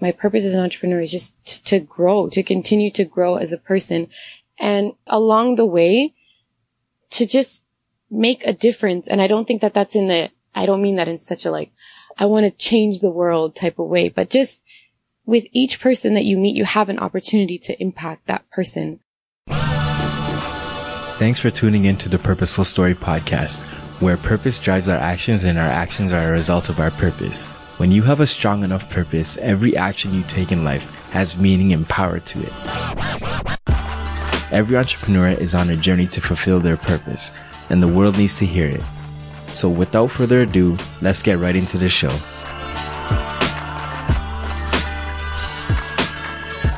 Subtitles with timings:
[0.00, 3.52] my purpose as an entrepreneur is just t- to grow, to continue to grow as
[3.52, 4.08] a person.
[4.58, 6.14] And along the way,
[7.10, 7.62] to just
[8.10, 9.08] make a difference.
[9.08, 11.50] And I don't think that that's in the, I don't mean that in such a
[11.50, 11.72] like,
[12.18, 14.62] I want to change the world type of way, but just
[15.24, 19.00] with each person that you meet, you have an opportunity to impact that person.
[21.18, 23.62] Thanks for tuning in to the Purposeful Story podcast,
[24.00, 27.48] where purpose drives our actions and our actions are a result of our purpose.
[27.78, 31.72] When you have a strong enough purpose, every action you take in life has meaning
[31.72, 32.52] and power to it.
[34.50, 37.30] Every entrepreneur is on a journey to fulfill their purpose,
[37.70, 38.82] and the world needs to hear it.
[39.50, 42.10] So without further ado, let's get right into the show.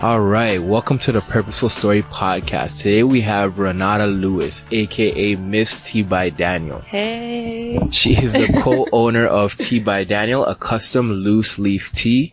[0.02, 2.78] All right, welcome to the Purposeful Story podcast.
[2.78, 6.80] Today we have Renata Lewis, aka Miss Tea by Daniel.
[6.80, 7.78] Hey.
[7.90, 12.32] She is the co-owner of Tea by Daniel, a custom loose leaf tea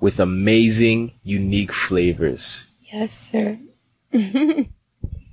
[0.00, 2.72] with amazing, unique flavors.
[2.90, 3.58] Yes, sir.
[4.14, 4.66] How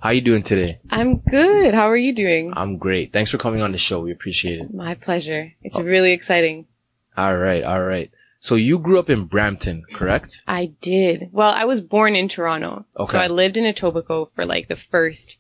[0.01, 0.79] are you doing today?
[0.89, 1.73] I'm good.
[1.73, 2.51] How are you doing?
[2.57, 3.13] I'm great.
[3.13, 4.01] Thanks for coming on the show.
[4.01, 4.73] We appreciate it.
[4.73, 5.53] My pleasure.
[5.63, 5.83] It's oh.
[5.83, 6.67] really exciting.
[7.15, 8.11] All right, all right.
[8.39, 10.43] So you grew up in Brampton, correct?
[10.47, 11.29] I did.
[11.31, 12.85] Well, I was born in Toronto.
[12.97, 13.11] Okay.
[13.11, 15.37] So I lived in Etobicoke for like the first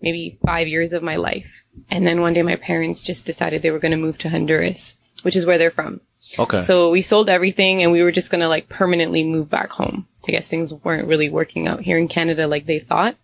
[0.00, 1.64] maybe five years of my life.
[1.90, 4.96] And then one day my parents just decided they were going to move to Honduras,
[5.22, 6.00] which is where they're from.
[6.38, 6.62] Okay.
[6.64, 10.06] So we sold everything and we were just going to like permanently move back home.
[10.26, 13.16] I guess things weren't really working out here in Canada like they thought.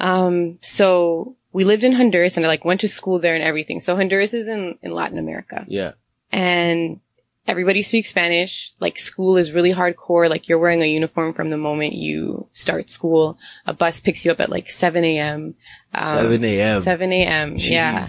[0.00, 3.80] Um, so we lived in Honduras and I like went to school there and everything.
[3.80, 5.92] So Honduras is in, in Latin America yeah.
[6.30, 7.00] and
[7.46, 8.72] everybody speaks Spanish.
[8.80, 10.28] Like school is really hardcore.
[10.28, 13.38] Like you're wearing a uniform from the moment you start school.
[13.66, 15.54] A bus picks you up at like 7 a.m.
[15.94, 16.82] Um, 7 a.m.
[16.82, 17.54] 7 a.m.
[17.56, 18.06] Yeah.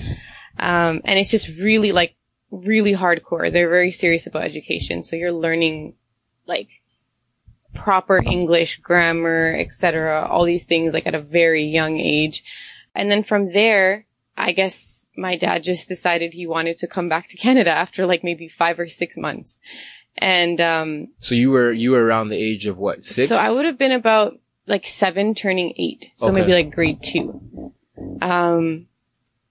[0.57, 2.15] Um, and it's just really like
[2.51, 3.51] really hardcore.
[3.51, 5.03] They're very serious about education.
[5.03, 5.95] So you're learning
[6.47, 6.69] like
[7.73, 10.25] proper English, grammar, etc.
[10.29, 12.43] All these things like at a very young age.
[12.93, 14.05] And then from there,
[14.37, 18.23] I guess my dad just decided he wanted to come back to Canada after like
[18.23, 19.59] maybe five or six months.
[20.17, 23.27] And, um, So you were you were around the age of what six?
[23.29, 26.11] so I would have been about like seven turning eight.
[26.15, 26.35] So Okay.
[26.35, 27.73] maybe like grade two.
[28.21, 28.87] Um,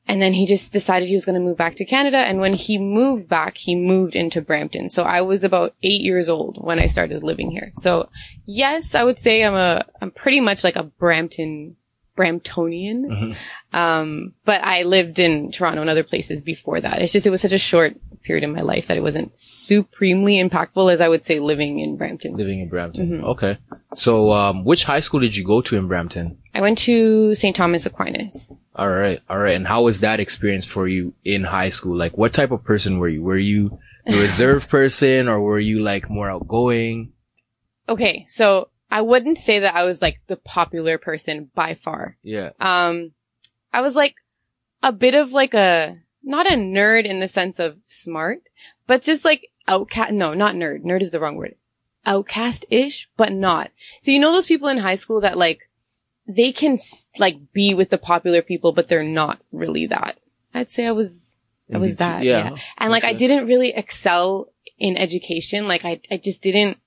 [0.06, 2.18] and then he just decided he was going to move back to Canada.
[2.18, 4.90] And when he moved back, he moved into Brampton.
[4.90, 7.72] So I was about eight years old when I started living here.
[7.78, 8.10] So
[8.44, 11.76] yes, I would say I'm a, I'm pretty much like a Brampton,
[12.16, 13.06] Bramptonian.
[13.06, 13.36] Mhm.
[13.76, 17.02] Um, but I lived in Toronto and other places before that.
[17.02, 20.42] It's just, it was such a short period in my life that it wasn't supremely
[20.42, 22.36] impactful as I would say living in Brampton.
[22.36, 23.20] living in Brampton.
[23.20, 23.24] Mhm.
[23.24, 23.58] Okay.
[23.94, 26.38] So um, which high school did you go to in Brampton?
[26.54, 27.54] I went to St.
[27.54, 28.50] Thomas Aquinas.
[28.76, 29.54] All right, all right.
[29.54, 31.96] And how was that experience for you in high school?
[31.96, 33.22] Like, what type of person were you?
[33.22, 37.12] Were you the reserved person, or were you like more outgoing?
[37.88, 42.16] Okay, so I wouldn't say that I was like the popular person by far.
[42.22, 42.50] Yeah.
[42.60, 43.10] Um,
[43.72, 44.14] I was like
[44.84, 48.42] a bit of like a, not a nerd in the sense of smart,
[48.86, 50.84] but just like outcast, no, not nerd.
[50.84, 51.56] Nerd is the wrong word.
[52.06, 53.72] Outcast-ish, but not.
[54.00, 55.68] So you know those people in high school that like,
[56.28, 56.78] they can
[57.18, 60.18] like be with the popular people, but they're not really that.
[60.54, 61.34] I'd say I was
[61.72, 62.56] I was that, between- yeah.
[62.78, 65.66] And like, I didn't really excel in education.
[65.66, 66.78] Like, I, I just didn't,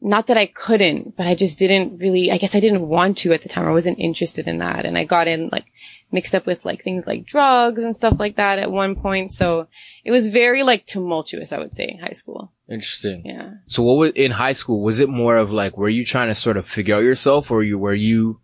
[0.00, 3.32] not that I couldn't, but I just didn't really, I guess I didn't want to
[3.32, 3.66] at the time.
[3.66, 4.84] I wasn't interested in that.
[4.84, 5.66] And I got in like
[6.12, 9.32] mixed up with like things like drugs and stuff like that at one point.
[9.32, 9.68] So
[10.04, 12.52] it was very like tumultuous, I would say, in high school.
[12.68, 13.22] Interesting.
[13.24, 13.54] Yeah.
[13.68, 14.82] So what was in high school?
[14.82, 17.62] Was it more of like, were you trying to sort of figure out yourself, or
[17.62, 18.40] you were you?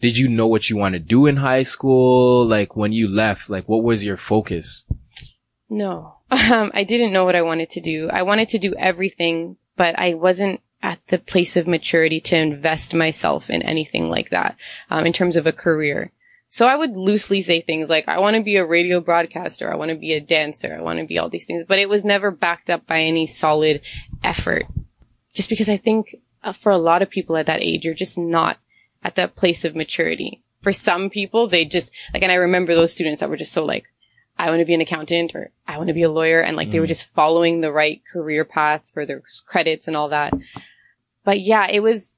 [0.00, 2.44] Did you know what you want to do in high school?
[2.46, 4.84] Like when you left, like what was your focus?
[5.68, 8.08] No, um, I didn't know what I wanted to do.
[8.12, 12.92] I wanted to do everything, but I wasn't at the place of maturity to invest
[12.92, 14.56] myself in anything like that,
[14.90, 16.10] um, in terms of a career.
[16.48, 19.72] So I would loosely say things like, I want to be a radio broadcaster.
[19.72, 20.76] I want to be a dancer.
[20.76, 23.26] I want to be all these things, but it was never backed up by any
[23.26, 23.80] solid
[24.22, 24.64] effort.
[25.32, 28.18] Just because I think uh, for a lot of people at that age, you're just
[28.18, 28.58] not
[29.02, 30.42] at that place of maturity.
[30.62, 33.64] For some people, they just, like, and I remember those students that were just so
[33.64, 33.84] like,
[34.38, 36.40] I want to be an accountant or I want to be a lawyer.
[36.40, 36.88] And like they were Mm.
[36.88, 40.32] just following the right career path for their credits and all that.
[41.24, 42.14] But yeah, it was,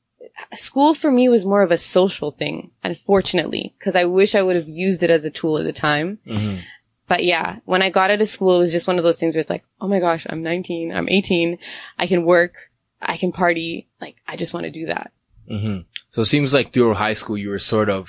[0.54, 4.56] school for me was more of a social thing, unfortunately, because I wish I would
[4.56, 6.18] have used it as a tool at the time.
[6.26, 6.60] Mm-hmm.
[7.06, 9.34] But yeah, when I got out of school, it was just one of those things
[9.34, 11.58] where it's like, oh my gosh, I'm 19, I'm 18,
[11.98, 12.54] I can work,
[13.02, 13.88] I can party.
[14.00, 15.12] Like, I just want to do that.
[15.50, 15.82] Mm-hmm.
[16.12, 18.08] So it seems like through high school, you were sort of,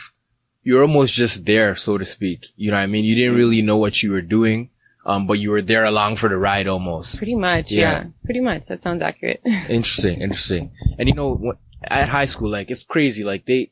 [0.63, 2.45] you were almost just there, so to speak.
[2.55, 3.03] You know what I mean?
[3.03, 4.69] You didn't really know what you were doing
[5.05, 7.17] Um, but you were there along for the ride almost.
[7.17, 7.71] Pretty much.
[7.71, 7.79] Yeah.
[7.81, 8.03] Yeah.
[8.23, 8.65] Pretty much.
[8.67, 9.41] That sounds accurate.
[9.69, 10.71] Interesting, interesting.
[10.97, 11.53] And you know,
[11.83, 13.23] at high school, like it's crazy.
[13.23, 13.71] Like they,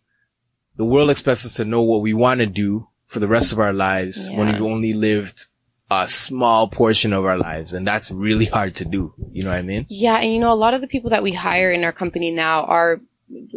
[0.77, 3.59] the world expects us to know what we want to do for the rest of
[3.59, 5.47] our lives when we've only lived
[5.89, 9.13] a small portion of our lives, and that's really hard to do.
[9.31, 9.85] You know what I mean?
[9.89, 12.31] Yeah, and you know, a lot of the people that we hire in our company
[12.31, 13.01] now are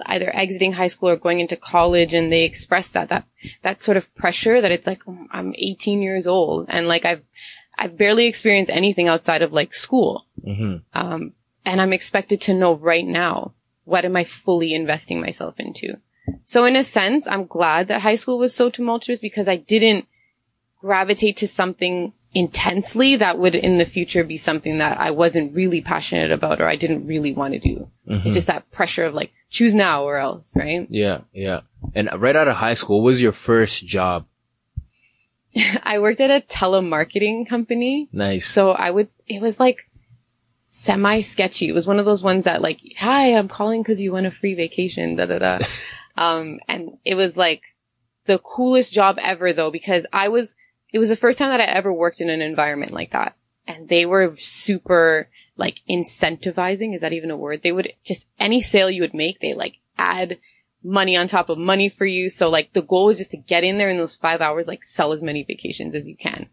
[0.07, 3.25] either exiting high school or going into college and they express that, that,
[3.63, 7.23] that sort of pressure that it's like, oh, I'm 18 years old and like I've,
[7.79, 10.27] I've barely experienced anything outside of like school.
[10.45, 11.33] hmm Um,
[11.65, 13.53] and I'm expected to know right now,
[13.85, 15.99] what am I fully investing myself into?
[16.45, 20.07] So in a sense, I'm glad that high school was so tumultuous because I didn't
[20.81, 25.81] gravitate to something intensely that would in the future be something that I wasn't really
[25.81, 27.89] passionate about or I didn't really want to do.
[28.09, 28.27] Mhm.
[28.27, 30.87] It's just that pressure of like, choose now or else, right?
[30.91, 31.61] Yeah, yeah.
[31.95, 34.27] And right out of high school, what was your first job?
[35.83, 38.09] I worked at a telemarketing company.
[38.13, 38.47] Nice.
[38.47, 39.89] So I would, it was like
[40.69, 41.69] semi sketchy.
[41.69, 44.31] It was one of those ones that like, hi, I'm calling because you want a
[44.31, 45.59] free vacation, da da da.
[46.17, 47.63] um, and it was like
[48.27, 50.57] the coolest job ever though, because I was,
[50.93, 53.35] it was the first time that I ever worked in an environment like that.
[53.67, 56.95] And they were super like incentivizing.
[56.95, 57.63] Is that even a word?
[57.63, 60.39] They would just, any sale you would make, they like add
[60.87, 62.29] money on top of money for you.
[62.29, 64.85] So like the goal was just to get in there in those five hours, like
[64.85, 66.49] sell as many vacations as you can.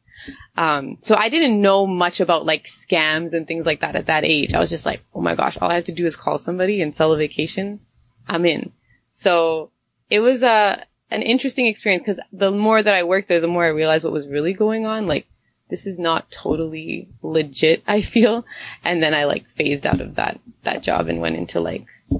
[0.56, 4.24] Um, so I didn't know much about like scams and things like that at that
[4.24, 4.54] age.
[4.54, 6.82] I was just like, oh my gosh, all I have to do is call somebody
[6.82, 7.80] and sell a vacation.
[8.28, 8.72] I'm in.
[9.14, 9.72] So
[10.10, 13.66] it was a, an interesting experience because the more that I worked there, the more
[13.66, 15.08] I realized what was really going on.
[15.08, 15.28] Like,
[15.70, 18.46] this is not totally legit, I feel.
[18.84, 22.18] And then I like phased out of that, that job and went into like, I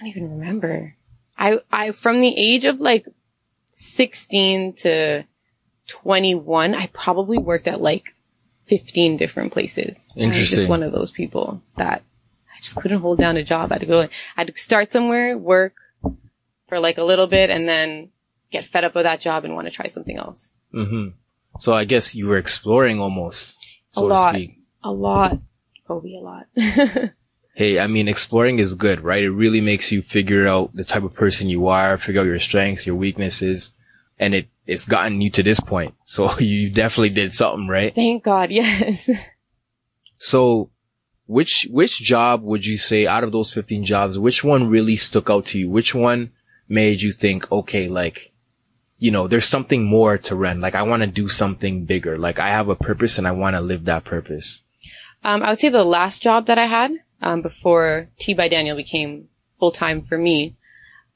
[0.00, 0.96] don't even remember.
[1.40, 3.06] I, I, from the age of like
[3.72, 5.24] 16 to
[5.88, 8.14] 21, I probably worked at like
[8.66, 10.10] 15 different places.
[10.14, 10.56] I was Interesting.
[10.58, 12.02] just one of those people that
[12.54, 13.72] I just couldn't hold down a job.
[13.72, 15.74] I had to go, I had to start somewhere, work
[16.68, 18.10] for like a little bit and then
[18.52, 20.52] get fed up with that job and want to try something else.
[20.74, 21.08] Mm-hmm.
[21.58, 23.56] So I guess you were exploring almost,
[23.90, 24.32] so A lot.
[24.32, 24.58] to speak.
[24.84, 25.38] A lot.
[25.88, 26.46] Kobe, a lot.
[27.60, 29.22] Hey, I mean, exploring is good, right?
[29.22, 32.40] It really makes you figure out the type of person you are, figure out your
[32.40, 33.72] strengths, your weaknesses,
[34.18, 35.94] and it, it's gotten you to this point.
[36.06, 37.94] So you definitely did something, right?
[37.94, 39.10] Thank God, yes.
[40.16, 40.70] So
[41.26, 45.28] which, which job would you say out of those 15 jobs, which one really stuck
[45.28, 45.68] out to you?
[45.68, 46.32] Which one
[46.66, 48.32] made you think, okay, like,
[48.96, 50.62] you know, there's something more to Ren.
[50.62, 52.16] Like I want to do something bigger.
[52.16, 54.62] Like I have a purpose and I want to live that purpose.
[55.22, 58.76] Um, I would say the last job that I had, um, before Tea by Daniel
[58.76, 59.28] became
[59.58, 60.56] full time for me,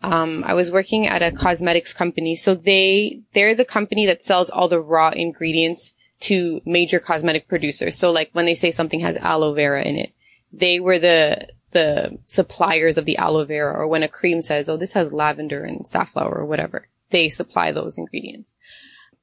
[0.03, 2.37] um, I was working at a cosmetics company.
[2.37, 7.97] So they, they're the company that sells all the raw ingredients to major cosmetic producers.
[7.97, 10.13] So like when they say something has aloe vera in it,
[10.53, 14.77] they were the, the suppliers of the aloe vera or when a cream says, oh,
[14.77, 18.55] this has lavender and safflower or whatever, they supply those ingredients.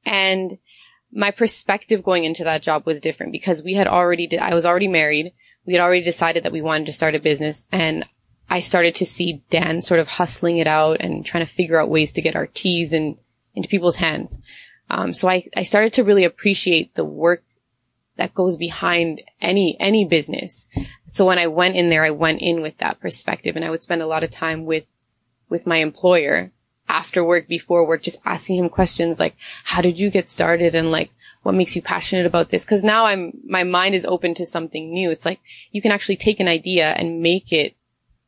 [0.03, 0.57] And
[1.13, 4.65] my perspective going into that job was different because we had already, de- I was
[4.65, 5.33] already married.
[5.65, 8.05] We had already decided that we wanted to start a business and
[8.49, 11.89] I started to see Dan sort of hustling it out and trying to figure out
[11.89, 13.17] ways to get our teas in,
[13.55, 14.41] into people's hands.
[14.89, 17.43] Um, so I, I started to really appreciate the work
[18.17, 20.67] that goes behind any, any business.
[21.07, 23.83] So when I went in there, I went in with that perspective and I would
[23.83, 24.83] spend a lot of time with,
[25.47, 26.51] with my employer
[26.89, 30.75] after work, before work, just asking him questions like, how did you get started?
[30.75, 31.11] And like,
[31.43, 32.65] what makes you passionate about this?
[32.65, 35.09] Cause now I'm, my mind is open to something new.
[35.11, 35.39] It's like
[35.71, 37.75] you can actually take an idea and make it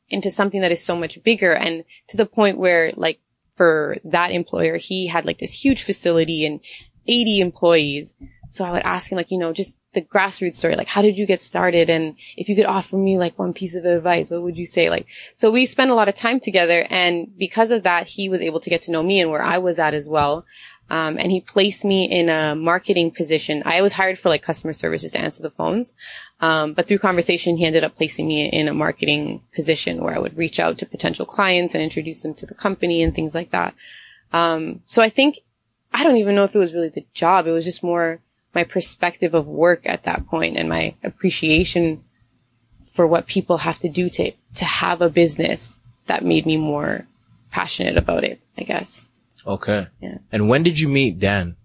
[0.10, 3.20] into something that is so much bigger and to the point where like
[3.56, 6.60] for that employer, he had like this huge facility and
[7.08, 8.16] 80 employees.
[8.50, 11.18] So I would ask him like, you know, just the grassroots story, like how did
[11.18, 11.90] you get started?
[11.90, 14.90] And if you could offer me like one piece of advice, what would you say?
[14.90, 15.06] Like,
[15.36, 18.60] so we spent a lot of time together and because of that, he was able
[18.60, 20.46] to get to know me and where I was at as well.
[20.90, 23.64] Um, and he placed me in a marketing position.
[23.66, 25.94] I was hired for like customer services to answer the phones.
[26.40, 30.20] Um, but through conversation, he ended up placing me in a marketing position where I
[30.20, 33.52] would reach out to potential clients and introduce them to the company and things like
[33.52, 33.74] that.
[34.34, 35.40] Um, so I think,
[35.94, 37.48] I don't even know if it was really the job.
[37.48, 38.20] It was just more
[38.54, 42.04] my perspective of work at that point and my appreciation
[42.92, 47.08] for what people have to do to, to have a business that made me more
[47.52, 49.10] passionate about it, I guess.
[49.46, 49.88] Okay.
[50.02, 50.18] Yeah.
[50.32, 51.56] And when did you meet Dan?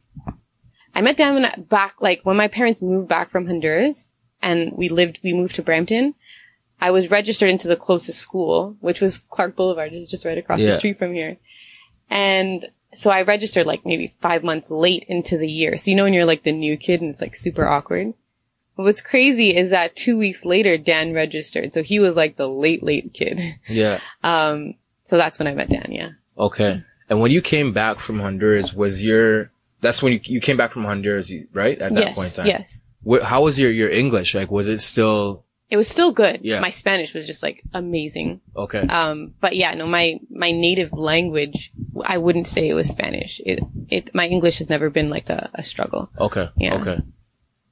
[0.94, 4.73] I met Dan when I- back, like when my parents moved back from Honduras and
[4.76, 6.14] we lived, we moved to Brampton.
[6.80, 10.61] I was registered into the closest school, which was Clark Boulevard, is just right across
[10.61, 10.70] Yeah.
[10.70, 11.37] the street from here.
[12.11, 15.76] And so I registered like maybe five months late into the year.
[15.76, 18.14] So you know when you're like the new kid and it's like super awkward.
[18.76, 21.75] But what's crazy is that two weeks later, Dan registered.
[21.75, 23.40] So he was like the late, late kid.
[23.68, 24.00] Yeah.
[24.23, 25.88] Um, so that's when I met Dan.
[25.90, 26.11] Yeah.
[26.38, 26.82] Okay.
[27.08, 29.50] And when you came back from Honduras, was your,
[29.80, 31.78] that's when you, you came back from Honduras, right?
[31.78, 32.16] At that yes.
[32.16, 32.46] point in time.
[32.46, 32.82] Yes.
[33.08, 34.34] Wh- how was your, your English?
[34.34, 36.40] Like, was it still, It was still good.
[36.42, 36.60] Yeah.
[36.60, 38.40] My Spanish was just like amazing.
[38.56, 38.80] okay.
[38.80, 41.72] Um, but yeah, no, my, my native language,
[42.04, 43.40] I wouldn't say it was Spanish.
[43.44, 46.10] It, it, my English has never been like a, a struggle.
[46.18, 46.50] Okay.
[46.56, 46.80] Yeah.
[46.80, 47.02] Okay.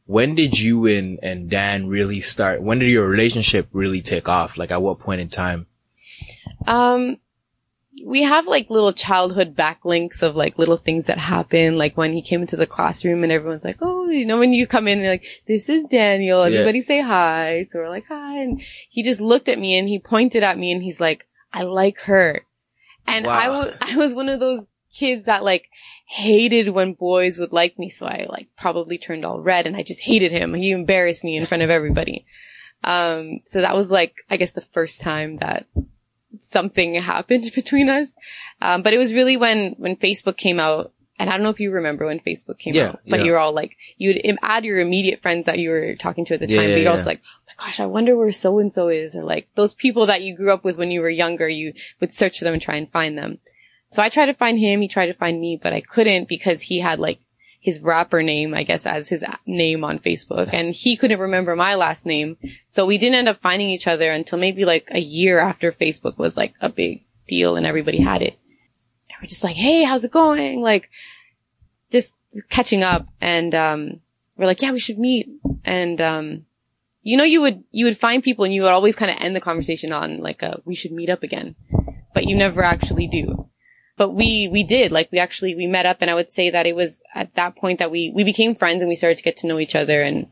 [0.07, 2.62] When did you and, and Dan really start?
[2.62, 4.57] When did your relationship really take off?
[4.57, 5.66] Like, at what point in time?
[6.66, 7.19] Um,
[8.05, 11.79] we have like little childhood backlinks of like little things that happen.
[11.79, 14.67] Like when he came into the classroom and everyone's like, Oh, you know, when you
[14.67, 16.49] come in, like, this is Daniel.
[16.49, 16.61] Yeah.
[16.61, 17.69] Everybody say hi.
[17.71, 18.38] So we're like, hi.
[18.38, 18.61] And
[18.91, 22.00] he just looked at me and he pointed at me and he's like, I like
[22.00, 22.43] her.
[23.07, 25.69] And I was, I was one of those kids that like
[26.09, 27.88] hated when boys would like me.
[27.88, 30.55] So I like probably turned all red and I just hated him.
[30.55, 32.26] He embarrassed me in front of everybody.
[32.85, 35.67] Um, so that was like, I guess the first time that
[36.40, 38.12] something happened between us.
[38.61, 40.93] Um, but it was really when, when Facebook came out.
[41.19, 43.26] And I don't know if you remember when Facebook came Yeah, out, but yeah.
[43.26, 46.40] you're all like, you would add your immediate friends that you were talking to at
[46.40, 48.71] the time, yeah, but you're also like, oh my gosh, I wonder where so and
[48.71, 51.49] so is, or like those people that you grew up with when you were younger,
[51.49, 53.38] you would search for them and try and find them.
[53.88, 56.61] So I tried to find him, he tried to find me, but I couldn't because
[56.61, 57.19] he had like
[57.67, 61.75] his rapper name, I guess, as his name on Facebook, and he couldn't remember my
[61.75, 62.37] last name.
[62.71, 66.17] So we didn't end up finding each other until maybe like a year after Facebook
[66.17, 68.39] was like a big deal and everybody had it.
[69.09, 70.63] And we're just like, hey, how's it going?
[70.63, 70.91] Like,
[71.91, 72.15] just
[72.51, 74.01] catching up, and um,
[74.37, 75.29] we're like, yeah, we should meet.
[75.65, 76.47] And um,
[77.03, 79.35] you know, you would you would find people, and you would always kind of end
[79.35, 81.57] the conversation on like, a, we should meet up again,
[82.15, 83.49] but you never actually do.
[83.97, 86.67] But we we did like we actually we met up, and I would say that
[86.67, 89.37] it was at that point that we we became friends and we started to get
[89.38, 90.31] to know each other, and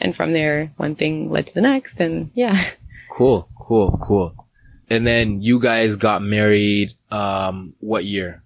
[0.00, 2.62] and from there one thing led to the next, and yeah.
[3.16, 3.48] Cool.
[3.58, 3.98] Cool.
[4.00, 4.34] Cool.
[4.90, 8.42] And then you guys got married, um, what year?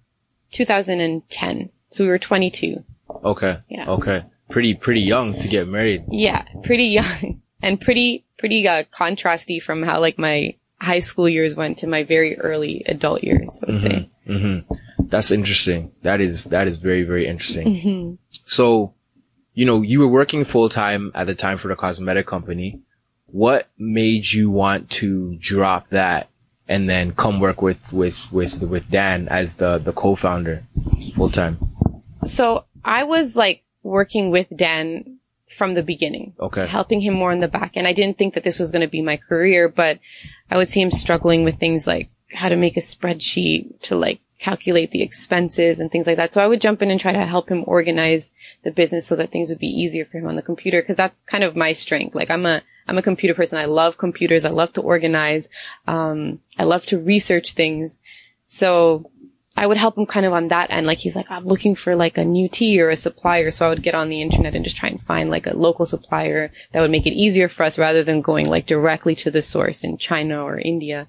[0.51, 1.69] 2010.
[1.89, 2.83] So we were 22.
[3.23, 3.57] Okay.
[3.69, 3.89] Yeah.
[3.89, 4.23] Okay.
[4.49, 6.05] Pretty, pretty young to get married.
[6.09, 11.53] Yeah, pretty young and pretty, pretty, uh, contrasty from how like my high school years
[11.53, 14.09] went to my very early adult years, I would say.
[14.25, 14.59] Hmm
[14.99, 15.91] That's interesting.
[16.03, 17.67] That is, that is very, very interesting.
[17.67, 18.13] Mm-hmm.
[18.45, 18.93] So,
[19.53, 22.81] you know, you were working full time at the time for the cosmetic company.
[23.27, 26.29] What made you want to drop that
[26.67, 30.63] and then come work with, with, with, with Dan as the, the co-founder
[31.15, 31.57] full time?
[32.25, 35.17] So I was like working with Dan
[35.57, 36.33] from the beginning.
[36.39, 36.65] Okay.
[36.67, 38.87] helping him more in the back And I didn't think that this was going to
[38.87, 39.99] be my career, but
[40.49, 44.21] I would see him struggling with things like how to make a spreadsheet to like
[44.39, 46.33] calculate the expenses and things like that.
[46.33, 48.31] So I would jump in and try to help him organize
[48.63, 51.21] the business so that things would be easier for him on the computer because that's
[51.23, 52.15] kind of my strength.
[52.15, 53.59] Like I'm a I'm a computer person.
[53.59, 54.43] I love computers.
[54.43, 55.47] I love to organize.
[55.87, 57.99] Um, I love to research things.
[58.47, 59.11] So
[59.55, 60.87] I would help him kind of on that end.
[60.87, 63.51] Like he's like, I'm looking for like a new tea or a supplier.
[63.51, 65.85] So I would get on the internet and just try and find like a local
[65.85, 69.41] supplier that would make it easier for us rather than going like directly to the
[69.41, 71.07] source in China or India.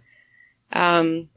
[0.72, 1.28] Um,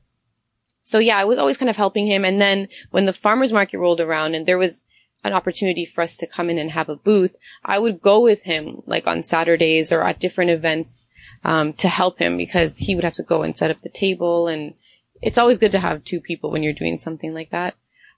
[0.82, 2.24] so yeah, I was always kind of helping him.
[2.24, 4.86] And then when the farmer's market rolled around and there was
[5.24, 8.44] an opportunity for us to come in and have a booth, I would go with
[8.44, 11.08] him like on Saturdays or at different events,
[11.44, 14.48] um, to help him because he would have to go and set up the table
[14.48, 14.74] and
[15.22, 17.76] it's always good to have two people when you're doing something like that.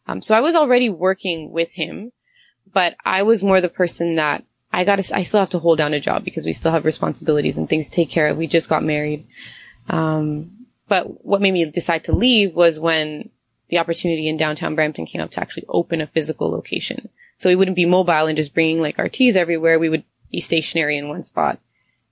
[0.08, 2.12] Um, so I was already working with him,
[2.74, 4.44] but I was more the person that
[4.74, 6.86] I got to, I still have to hold down a job because we still have
[6.86, 8.38] responsibilities and things to take care of.
[8.38, 9.26] We just got married.
[9.90, 10.57] Um,
[10.88, 13.29] but what made me decide to leave was when
[13.70, 17.10] the opportunity in downtown Brampton came up to actually open a physical location.
[17.39, 19.79] So we wouldn't be mobile and just bringing like our teas everywhere.
[19.79, 21.60] We would be stationary in one spot.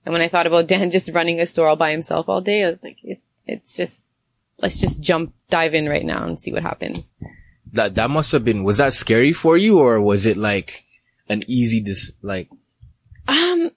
[0.04, 2.64] And when I thought about Dan just running a store all by himself all day,
[2.64, 4.06] I was like, it, it's just,
[4.60, 7.04] let's just jump, dive in right now and see what happens.
[7.72, 10.84] That, that must have been, was that scary for you or was it like
[11.28, 12.48] an easy, dis, like,
[13.26, 13.70] Um,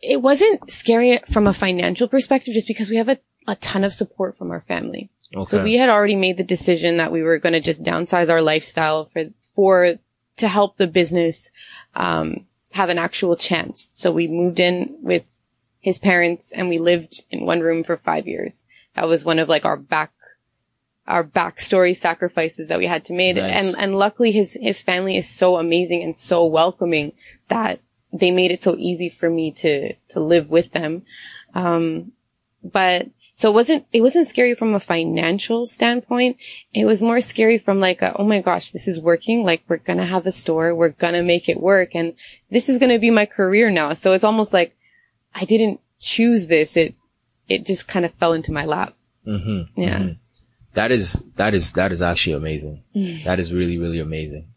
[0.00, 3.94] it wasn't scary from a financial perspective just because we have a, a ton of
[3.94, 5.10] support from our family.
[5.40, 8.42] So we had already made the decision that we were going to just downsize our
[8.42, 9.94] lifestyle for, for,
[10.36, 11.50] to help the business,
[11.94, 13.90] um, have an actual chance.
[13.94, 15.40] So we moved in with
[15.80, 18.64] his parents and we lived in one room for five years.
[18.94, 20.12] That was one of like our back,
[21.06, 23.36] our backstory sacrifices that we had to make.
[23.36, 23.54] Nice.
[23.54, 27.12] And, and luckily his, his family is so amazing and so welcoming
[27.48, 27.80] that
[28.12, 31.02] they made it so easy for me to, to live with them.
[31.54, 32.12] Um,
[32.62, 33.08] but
[33.42, 36.36] So it wasn't, it wasn't scary from a financial standpoint.
[36.72, 39.42] It was more scary from like, a, oh my gosh, this is working.
[39.42, 40.72] Like we're going to have a store.
[40.76, 41.96] We're going to make it work.
[41.96, 42.14] And
[42.52, 43.94] this is going to be my career now.
[43.94, 44.76] So it's almost like
[45.34, 46.76] I didn't choose this.
[46.76, 46.94] It,
[47.48, 48.94] it just kind of fell into my lap.
[49.26, 49.80] Mm-hmm.
[49.80, 49.98] Yeah.
[49.98, 50.18] Mhm.
[50.74, 52.84] That is, that is, that is actually amazing.
[52.94, 53.24] Mm.
[53.24, 54.52] That is really, really amazing.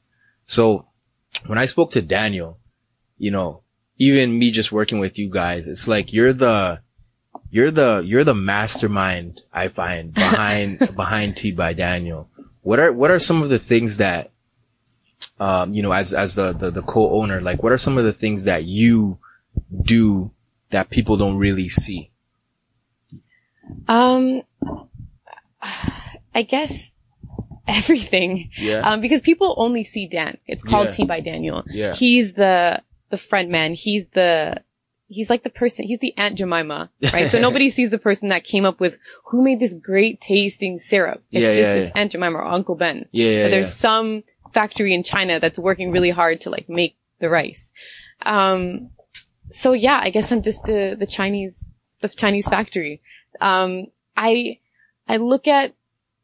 [0.46, 0.86] So
[1.48, 2.60] when I spoke to Daniel,
[3.18, 3.64] you know,
[3.98, 6.82] even me just working with you guys, it's like you're the,
[7.56, 12.28] you're the, you're the mastermind I find behind, behind Tea by Daniel.
[12.64, 14.32] What are, what are some of the things that,
[15.40, 18.12] um, you know, as, as the, the, the co-owner, like what are some of the
[18.12, 19.20] things that you
[19.84, 20.32] do
[20.72, 22.12] that people don't really see?
[23.88, 24.42] Um,
[26.34, 26.92] I guess
[27.70, 28.50] everything.
[28.58, 28.80] Yeah.
[28.80, 30.40] Um, because people only see Dan.
[30.46, 30.92] It's called Yeah.
[30.92, 31.64] Tea by Daniel.
[31.68, 31.94] Yeah.
[31.94, 32.82] He's the,
[33.12, 33.76] the front man.
[33.76, 34.62] He's the,
[35.08, 37.30] he's like the person, he's the Aunt Jemima, right?
[37.30, 41.24] so nobody sees the person that came up with who made this great tasting syrup.
[41.32, 43.08] It's Yeah, just, yeah, it's Aunt Jemima or Uncle Ben.
[43.12, 43.30] yeah.
[43.30, 43.44] Yeah.
[43.46, 43.74] but there's yeah.
[43.74, 47.72] some factory in China that's working really hard to like make the rice.
[48.22, 48.90] Um,
[49.52, 51.66] so yeah, I guess I'm just the, the Chinese,
[52.02, 53.02] the Chinese factory.
[53.42, 54.60] Um, I,
[55.08, 55.76] I look at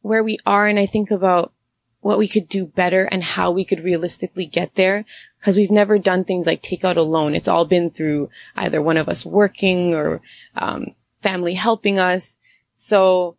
[0.02, 1.54] where we are and I think about
[2.00, 5.06] what we could do better and how we could realistically get there.
[5.42, 7.34] Cause we've never done things like take out a loan.
[7.34, 10.22] It's all been through either one of us working or,
[10.56, 12.38] um, family helping us.
[12.74, 13.38] So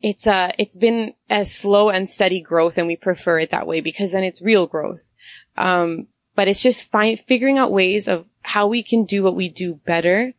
[0.00, 3.80] it's, uh, it's been a slow and steady growth and we prefer it that way
[3.80, 5.12] because then it's real growth.
[5.56, 9.48] Um, but it's just find, figuring out ways of how we can do what we
[9.48, 10.34] do better.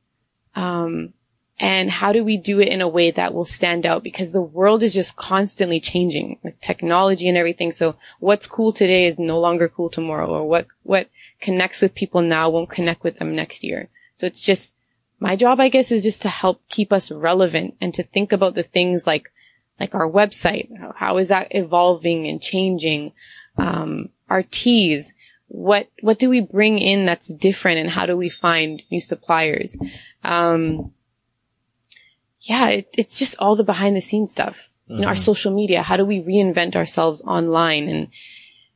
[0.56, 1.14] Um,
[1.60, 4.04] and how do we do it in a way that will stand out?
[4.04, 7.72] Because the world is just constantly changing with technology and everything.
[7.72, 12.22] So what's cool today is no longer cool tomorrow or what, what connects with people
[12.22, 13.90] now won't connect with them next year.
[14.16, 14.74] So it's just,
[15.20, 18.56] my job, I guess, is just to help keep us relevant and to think about
[18.56, 19.30] the things like,
[19.80, 20.70] like our website.
[20.96, 23.14] How- is that evolving and changing?
[23.58, 25.14] Um, our teas.
[25.50, 29.78] What, what do we bring in that's different and how do we find new suppliers?
[30.24, 30.92] Um,
[32.44, 34.70] yeah, it, it's just all the behind the scenes stuff.
[34.86, 35.82] You know, our social media.
[35.82, 38.08] How do we reinvent ourselves online and,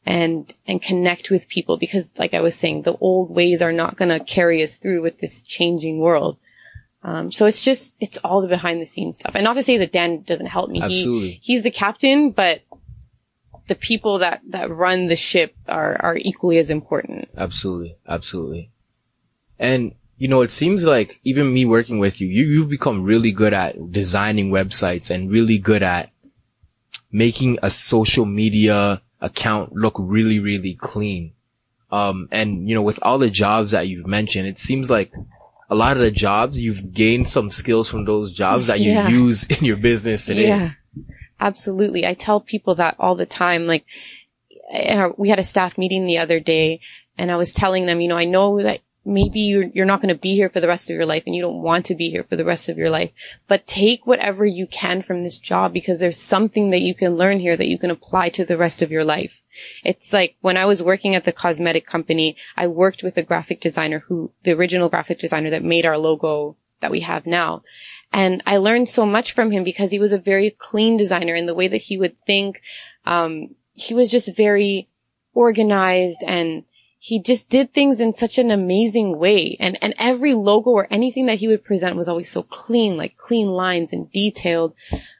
[0.05, 1.77] and, and connect with people?
[1.77, 5.01] Because like I was saying, the old ways are not going to carry us through
[5.03, 6.37] with this changing world.
[7.03, 9.33] Um, so it's just, it's all the behind the scenes stuff.
[9.35, 10.81] And not to say that Dan doesn't help me.
[10.81, 11.31] Absolutely.
[11.33, 12.61] He, he's the captain, but
[13.67, 17.29] the people that, that run the ship are, are equally as important.
[17.37, 17.97] Absolutely.
[18.07, 18.71] Absolutely.
[19.59, 23.31] And, you know, it seems like even me working with you, you, you've become really
[23.31, 26.11] good at designing websites and really good at
[27.11, 31.33] making a social media account look really, really clean.
[31.91, 35.13] Um, and, you know, with all the jobs that you've mentioned, it seems like
[35.69, 39.09] a lot of the jobs you've gained some skills from those jobs that you Yeah.
[39.09, 40.47] use in your business today.
[40.47, 40.71] Yeah,
[41.39, 42.05] absolutely.
[42.05, 43.67] I tell people that all the time.
[43.67, 43.85] Like,
[45.17, 46.81] we had a staff meeting the other day
[47.17, 50.13] and I was telling them, you know, I know that maybe you're, you're not going
[50.13, 52.09] to be here for the rest of your life and you don't want to be
[52.09, 53.11] here for the rest of your life,
[53.47, 57.39] but take whatever you can from this job because there's something that you can learn
[57.39, 59.41] here that you can apply to the rest of your life.
[59.83, 63.59] It's like when I was working at the cosmetic company, I worked with a graphic
[63.61, 67.63] designer who, the original graphic designer that made our logo that we have now.
[68.13, 71.45] And I learned so much from him because he was a very clean designer in
[71.45, 72.61] the way that he would think.
[73.05, 74.89] Um, he was just very
[75.33, 76.63] organized and
[76.99, 79.55] he just did things in such an amazing way.
[79.59, 83.17] And, and every logo or anything that he would present was always so clean, like
[83.17, 84.73] clean lines and detailed.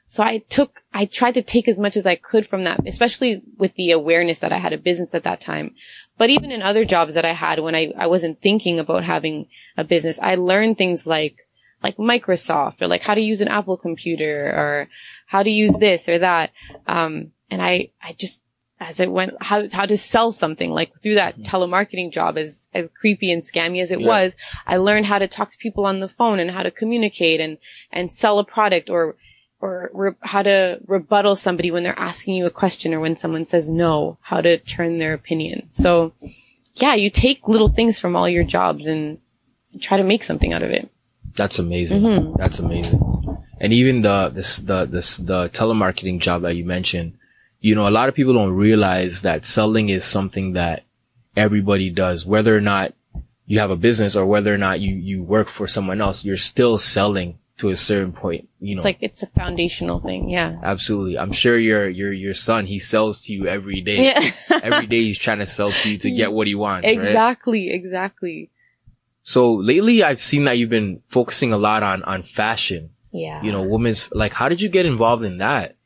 [0.06, 3.42] So I took, I tried to take as much as I could from that, especially
[3.58, 5.74] with the awareness that I had a business at that time.
[6.16, 9.46] But even in other jobs that I had when I, I wasn't thinking about having
[9.76, 11.46] a business, I learned things like,
[11.80, 14.88] like Microsoft or like how to use an Apple computer or
[15.26, 16.50] how to use this or that.
[16.88, 18.42] Um, and I, I just,
[18.80, 22.88] as I went, how, how to sell something like through that telemarketing job as, as
[22.98, 24.06] creepy and scammy as it Yeah.
[24.06, 24.36] was,
[24.66, 27.58] I learned how to talk to people on the phone and how to communicate and,
[27.90, 29.16] and sell a product or,
[29.60, 33.46] or re- how to rebuttal somebody when they're asking you a question or when someone
[33.46, 35.68] says no, how to turn their opinion.
[35.72, 36.12] So
[36.76, 39.18] yeah, you take little things from all your jobs and
[39.80, 40.88] try to make something out of it.
[41.34, 42.02] That's amazing.
[42.02, 42.36] Mm-hmm.
[42.38, 43.00] That's amazing.
[43.60, 47.17] And even the this the this the telemarketing job that you mentioned,
[47.60, 50.84] you know, a lot of people don't realize that selling is something that
[51.36, 52.94] everybody does, whether or not
[53.46, 56.36] you have a business or whether or not you you work for someone else, you're
[56.36, 58.48] still selling to a certain point.
[58.60, 60.28] You know, It's like, it's a foundational thing.
[60.30, 60.58] Yeah.
[60.62, 61.18] absolutely.
[61.18, 64.04] I'm sure your your your son he sells to you every day.
[64.04, 64.30] Yeah.
[64.62, 66.86] every day he's trying to sell to you to get what he wants.
[66.86, 66.98] Right?
[66.98, 67.70] exactly.
[67.70, 68.50] Exactly.
[69.22, 72.90] So lately I've seen that you've been focusing a lot on, on fashion.
[73.12, 73.42] Yeah.
[73.42, 75.76] You know, women's, like, how did you get involved in that?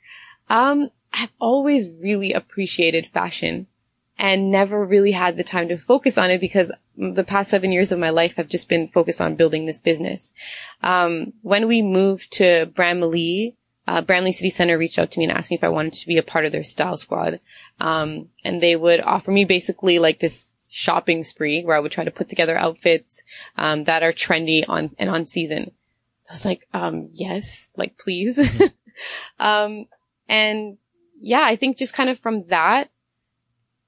[0.50, 3.66] Um, I've always really appreciated fashion
[4.18, 7.92] and never really had the time to focus on it because the past seven years
[7.92, 10.32] of my life have just been focused on building this business.
[10.82, 15.36] Um, when we moved to Bramley, uh, Bramalea City Center reached out to me and
[15.36, 17.40] asked me if I wanted to be a part of their style squad.
[17.80, 22.04] Um, and they would offer me basically like this shopping spree where I would try
[22.04, 23.22] to put together outfits,
[23.56, 25.72] um, that are trendy on and on season.
[26.22, 28.38] So I was like, um, yes, like please.
[29.40, 29.86] um,
[30.28, 30.78] and
[31.22, 32.90] yeah, I think just kind of from that,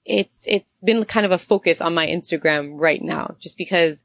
[0.05, 3.99] it's, it's been kind of a focus on my Instagram right now, just because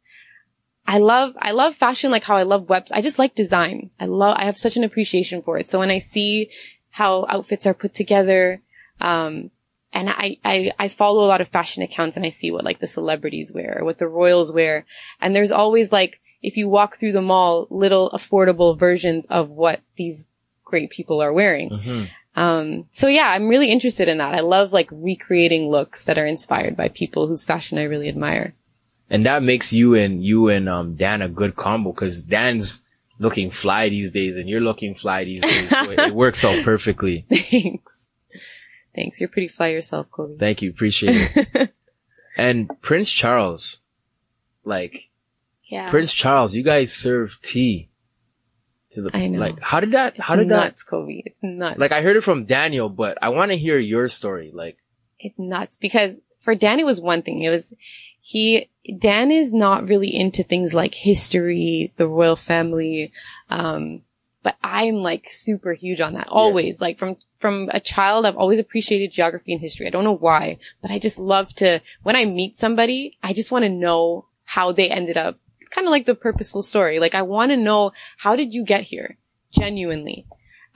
[0.87, 2.91] I love, I love fashion like how I love webs.
[2.91, 3.91] I just like design.
[3.99, 5.69] I love, I have such an appreciation for it.
[5.69, 6.49] So when I see
[6.89, 8.61] how outfits are put together,
[8.99, 9.51] um,
[9.91, 12.79] and I, I, I follow a lot of fashion accounts and I see what like
[12.79, 14.85] the celebrities wear, what the royals wear.
[15.19, 19.81] And there's always like, if you walk through the mall, little affordable versions of what
[19.95, 20.27] these
[20.63, 21.69] great people are wearing.
[21.71, 22.05] Mm-hmm.
[22.35, 24.35] Um, so yeah, I'm really interested in that.
[24.35, 28.53] I love like recreating looks that are inspired by people whose fashion I really admire.
[29.09, 32.83] And that makes you and you and um Dan a good combo because Dan's
[33.17, 35.69] looking fly these days and you're looking fly these days.
[35.69, 37.25] So it, it works out perfectly.
[37.29, 38.05] Thanks.
[38.95, 39.19] Thanks.
[39.19, 40.37] You're pretty fly yourself, Kobe.
[40.37, 40.69] Thank you.
[40.69, 41.73] Appreciate it.
[42.37, 43.81] and Prince Charles,
[44.63, 45.09] like
[45.65, 45.89] yeah.
[45.89, 47.88] Prince Charles, you guys serve tea
[49.03, 49.39] to the I know.
[49.39, 51.23] like how did that how it's did that nuts, Kobe.
[51.25, 51.79] It's nuts.
[51.79, 54.51] like I heard it from Daniel, but I want to hear your story.
[54.53, 54.77] Like
[55.19, 57.41] it's nuts because for Dan it was one thing.
[57.41, 57.73] It was
[58.21, 63.12] he Dan is not really into things like history, the royal family,
[63.49, 64.01] um,
[64.43, 66.27] but I'm like super huge on that.
[66.29, 69.88] Always like from from a child, I've always appreciated geography and history.
[69.88, 73.51] I don't know why, but I just love to when I meet somebody, I just
[73.51, 75.38] want to know how they ended up.
[75.71, 76.99] Kind of like the purposeful story.
[76.99, 79.17] Like I want to know how did you get here?
[79.51, 80.25] Genuinely.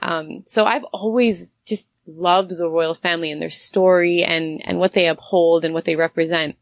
[0.00, 4.92] Um, so I've always just loved the royal family and their story and, and what
[4.92, 6.56] they uphold and what they represent.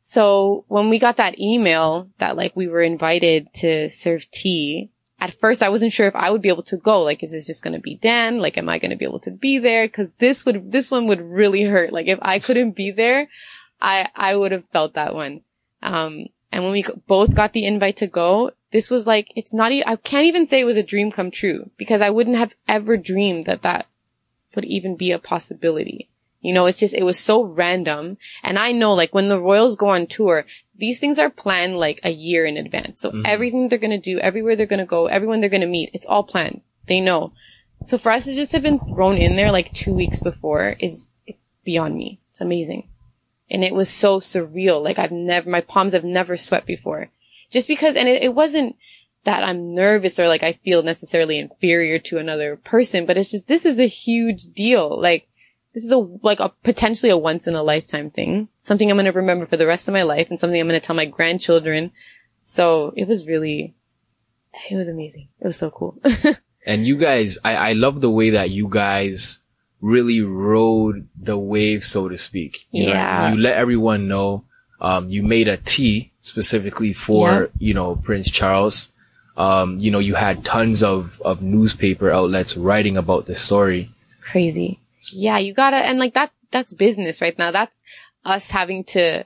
[0.00, 5.38] So when we got that email that like we were invited to serve tea, at
[5.40, 7.02] first I wasn't sure if I would be able to go.
[7.02, 8.38] Like, is this just going to be Dan?
[8.38, 9.88] Like, am I going to be able to be there?
[9.88, 11.92] Cause this would, this one would really hurt.
[11.92, 13.28] Like, if I couldn't be there,
[13.80, 15.40] I, I would have felt that one.
[15.82, 19.72] Um, and when we both got the invite to go, this was like, it's not
[19.72, 22.52] even, I can't even say it was a dream come true because I wouldn't have
[22.68, 23.86] ever dreamed that that
[24.54, 26.08] would even be a possibility.
[26.40, 28.18] You know, it's just, it was so random.
[28.42, 32.00] And I know like when the Royals go on tour, these things are planned like
[32.04, 33.00] a year in advance.
[33.00, 33.22] So Mhm.
[33.26, 35.90] everything they're going to do, everywhere they're going to go, everyone they're going to meet,
[35.92, 36.60] it's all planned.
[36.86, 37.32] They know.
[37.84, 41.08] So for us to just have been thrown in there like two weeks before is
[41.64, 42.20] beyond me.
[42.30, 42.88] It's amazing.
[43.50, 44.82] And it was so surreal.
[44.82, 47.10] Like I've never, my palms have never sweat before.
[47.50, 48.76] Just because, and it, it wasn't
[49.24, 53.46] that I'm nervous or like I feel necessarily inferior to another person, but it's just,
[53.46, 55.00] this is a huge deal.
[55.00, 55.28] Like,
[55.74, 58.48] this is a, like a potentially a once in a lifetime thing.
[58.62, 60.80] Something I'm going to remember for the rest of my life and something I'm going
[60.80, 61.92] to tell my grandchildren.
[62.44, 63.74] So it was really,
[64.70, 65.28] it was amazing.
[65.40, 66.00] It was so cool.
[66.66, 69.40] And you guys, I, I love the way that you guys
[69.80, 72.66] really rode the wave, so to speak.
[72.70, 73.28] You Yeah.
[73.30, 74.44] Know, you let everyone know,
[74.80, 77.50] um, you made a tea specifically for, Yep.
[77.58, 78.90] you know, Prince Charles.
[79.36, 83.90] Um, you know, you had tons of, of newspaper outlets writing about the story.
[84.22, 84.78] crazy.
[85.12, 87.50] Yeah, you gotta, and like that, that's business right now.
[87.52, 87.76] That's
[88.24, 89.24] us having to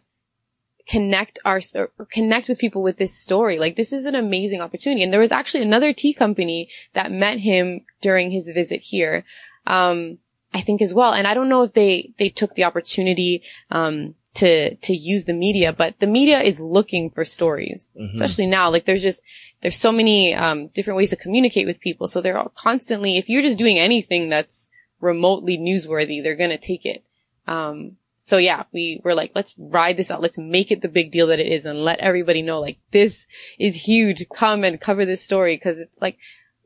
[0.89, 3.59] connect our, or connect with people with this story.
[3.59, 5.03] Like this is an amazing opportunity.
[5.03, 9.25] And there was actually another tea company that met him during his visit here.
[9.67, 10.19] Um,
[10.53, 11.13] I think as well.
[11.13, 15.33] And I don't know if they, they took the opportunity, um, to, to use the
[15.33, 18.13] media, but the media is looking for stories, Mhm.
[18.15, 18.71] especially now.
[18.71, 19.23] Like there's just,
[19.61, 22.07] there's so many, um, different ways to communicate with people.
[22.07, 26.59] So they're all constantly, if you're just doing anything that's remotely newsworthy, they're going to
[26.59, 27.03] take it.
[27.49, 30.23] Um, so yeah, we were like, let's ride this out.
[30.23, 33.27] Let's make it the big deal that it is and let everybody know like this
[33.59, 34.25] is huge.
[34.33, 35.59] Come and cover this story.
[35.59, 36.17] Cause it's like,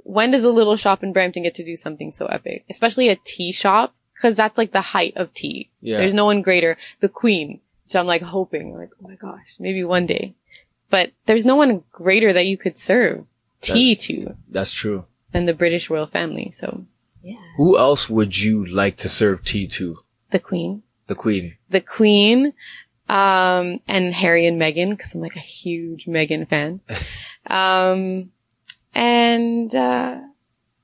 [0.05, 2.65] when does a little shop in Brampton get to do something so epic?
[2.71, 3.95] Especially a tea shop.
[4.23, 5.71] Cause that's like the height of tea.
[5.81, 5.99] Yeah.
[5.99, 6.79] There's no one greater.
[7.01, 10.35] The queen, which I'm like hoping like, oh my gosh, maybe one day,
[10.89, 13.27] but there's no one greater that you could serve
[13.61, 15.05] tea to That's true.
[15.33, 16.55] than the British royal family.
[16.57, 16.87] So
[17.23, 19.99] yeah, Who else would you like to serve tea to?
[20.31, 20.83] the queen.
[21.07, 21.57] The queen.
[21.69, 22.55] the Queen,
[23.11, 26.81] um, and Harry and Meghan, because I'm like a huge Meghan fan.
[27.47, 28.31] Um,
[28.95, 30.21] and, uh,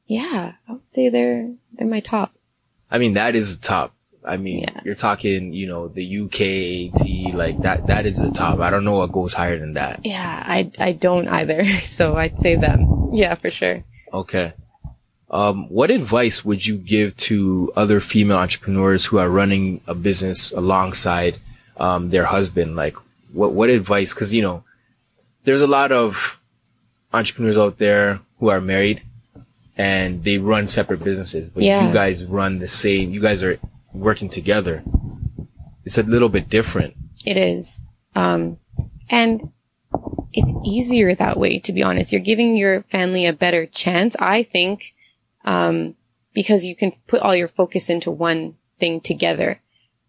[0.07, 2.33] yeah, I would say they're, they're my top.
[2.91, 3.95] I mean, that is the top.
[4.25, 4.81] I mean, Yeah.
[4.85, 8.59] you're talking, you know, the UKAT, like that, that is the top.
[8.61, 10.05] I don't know what goes higher than that.
[10.05, 11.65] Yeah, I, I don't either.
[11.85, 13.11] So I'd say them.
[13.13, 13.83] Yeah, for sure.
[14.13, 14.53] Okay.
[15.31, 20.51] Um, what advice would you give to other female entrepreneurs who are running a business
[20.51, 21.37] alongside
[21.77, 22.75] um, their husband?
[22.75, 22.97] Like,
[23.33, 24.13] what what advice?
[24.13, 24.65] Because you know,
[25.45, 26.40] there's a lot of
[27.13, 29.03] entrepreneurs out there who are married
[29.77, 31.87] and they run separate businesses, but Yeah.
[31.87, 33.11] you guys run the same.
[33.13, 33.59] You guys are
[33.93, 34.83] working together.
[35.85, 36.95] It's a little bit different.
[37.25, 37.81] It is.
[38.15, 38.59] Um,
[39.09, 39.51] and
[40.33, 42.13] it's easier that way, to be honest.
[42.13, 44.95] You're giving your family a better chance, I think,
[45.45, 45.97] um,
[46.35, 49.61] because you can put all your focus into one thing together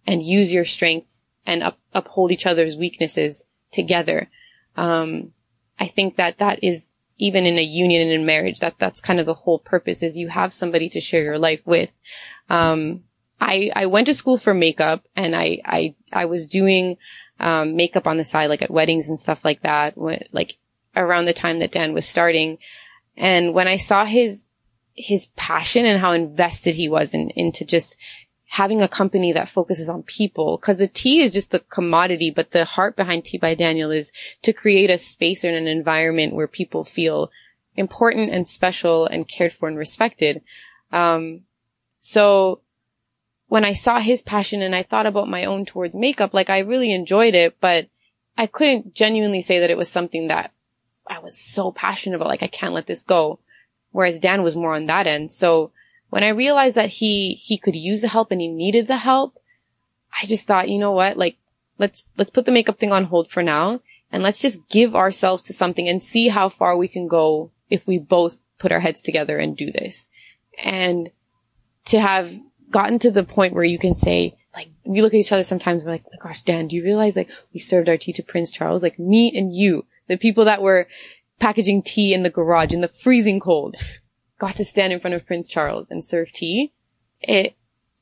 [0.05, 4.29] and use your strengths and up, uphold each other's weaknesses together.
[4.77, 5.33] Um,
[5.79, 6.90] I think that that is
[7.21, 10.17] even in a union and in marriage, that that's kind of the whole purpose is
[10.17, 11.91] you have somebody to share your life with.
[12.49, 13.03] Um,
[13.39, 16.97] I, I went to school for makeup and I, I, I was doing,
[17.39, 20.57] um, makeup on the side, like at weddings and stuff like that, when, like
[20.95, 22.57] around the time that Dan was starting.
[23.15, 24.47] And when I saw his,
[24.95, 27.97] his passion and how invested he was in, into just
[28.51, 32.51] having a company that focuses on people, cause the tea is just the commodity, but
[32.51, 34.11] the heart behind Tea by Daniel is
[34.41, 37.31] to create a space and an environment where people feel
[37.77, 40.41] important and special and cared for and respected.
[40.91, 41.43] Um,
[42.01, 42.59] so
[43.47, 46.59] when I saw his passion and I thought about my own towards makeup, like I
[46.59, 47.87] really enjoyed it, but
[48.37, 50.51] I couldn't genuinely say that it was something that
[51.07, 52.27] I was so passionate about.
[52.27, 53.39] Like I can't let this go.
[53.91, 55.31] Whereas Dan was more on that end.
[55.31, 55.71] So
[56.11, 59.39] when I realized that he, he could use the help and he needed the help,
[60.21, 61.17] I just thought, you know what?
[61.17, 61.37] Like
[61.79, 63.79] let's, let's put the makeup thing on hold for now
[64.11, 67.87] and let's just give ourselves to something and see how far we can go if
[67.87, 70.09] we both put our heads together and do this.
[70.61, 71.09] And
[71.85, 72.29] to have
[72.69, 75.81] gotten to the point where you can say, like, we look at each other sometimes,
[75.81, 78.51] we're like, oh gosh, Dan, do you realize like we served our tea to Prince
[78.51, 78.83] Charles?
[78.83, 80.89] Like me and you, the people that were
[81.39, 83.77] packaging tea in the garage in the freezing cold,
[84.41, 86.73] got to stand in front of Prince Charles and serve tea.
[87.21, 87.55] It,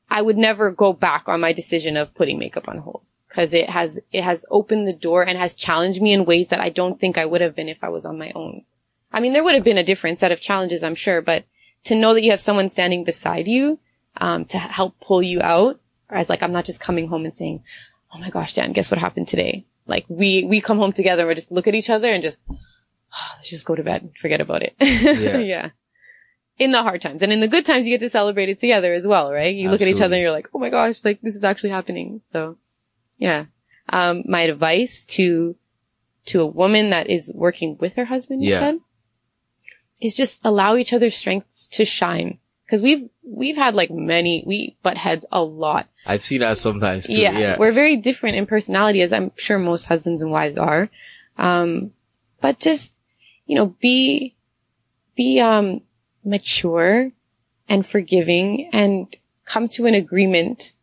[0.08, 3.68] I would never go back on my decision of putting makeup on hold because it
[3.68, 6.98] has, it has opened the door and has challenged me in ways that I don't
[6.98, 8.64] think I would have been if I was on my own.
[9.12, 11.44] I mean, there would have been a different set of challenges, I'm sure, but
[11.84, 13.78] to know that you have someone standing beside you,
[14.16, 17.62] um, to help pull you out, as like, I'm not just coming home and saying,
[18.14, 19.66] Oh my gosh, Dan, guess what happened today?
[19.86, 22.38] Like we, we come home together and we just look at each other and just,
[22.48, 22.56] "Oh,
[23.36, 24.74] let's just go to bed and forget about it.
[24.80, 25.38] Yeah.
[25.38, 25.70] yeah.
[26.60, 28.92] In the hard times and in the good times, you get to celebrate it together
[28.92, 29.54] as well, right?
[29.56, 31.70] You look at each other and you're like, Oh my gosh, like this is actually
[31.70, 32.20] happening.
[32.30, 32.58] So
[33.16, 33.46] yeah.
[33.88, 35.56] Um, my advice to,
[36.26, 38.58] to a woman that is working with her husband, you Yeah.
[38.58, 38.80] said,
[40.02, 42.38] is just allow each other's strengths to shine.
[42.68, 45.88] Cause we've, we've had like many, we butt heads a lot.
[46.06, 47.14] I've seen that sometimes too.
[47.22, 47.56] Yeah, Yeah.
[47.58, 50.90] We're very different in personality as I'm sure most husbands and wives are.
[51.38, 51.92] Um,
[52.42, 52.94] but just,
[53.46, 54.36] you know, be,
[55.16, 55.80] be, um,
[56.24, 57.12] mature
[57.68, 60.74] and forgiving and come to an agreement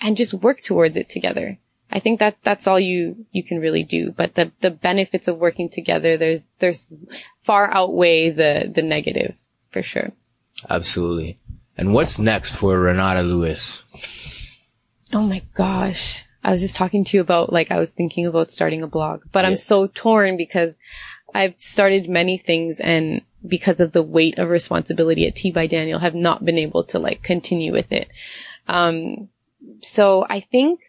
[0.00, 1.58] and just work towards it together.
[1.90, 4.10] I think that that's all you, you can really do.
[4.10, 6.92] But the, the benefits of working together, there's, there's
[7.40, 9.34] far outweigh the, the negative
[9.70, 10.12] for sure.
[10.68, 11.38] Absolutely.
[11.76, 13.84] And what's next for Renata Lewis?
[15.12, 16.24] Oh my gosh.
[16.42, 19.24] I was just talking to you about, like, I was thinking about starting a blog,
[19.32, 19.50] but Yeah.
[19.50, 20.76] I'm so torn because
[21.36, 25.98] I've started many things and because of the weight of responsibility at Tea by Daniel
[25.98, 28.08] have not been able to like continue with it.
[28.66, 29.28] Um,
[29.80, 30.80] so I think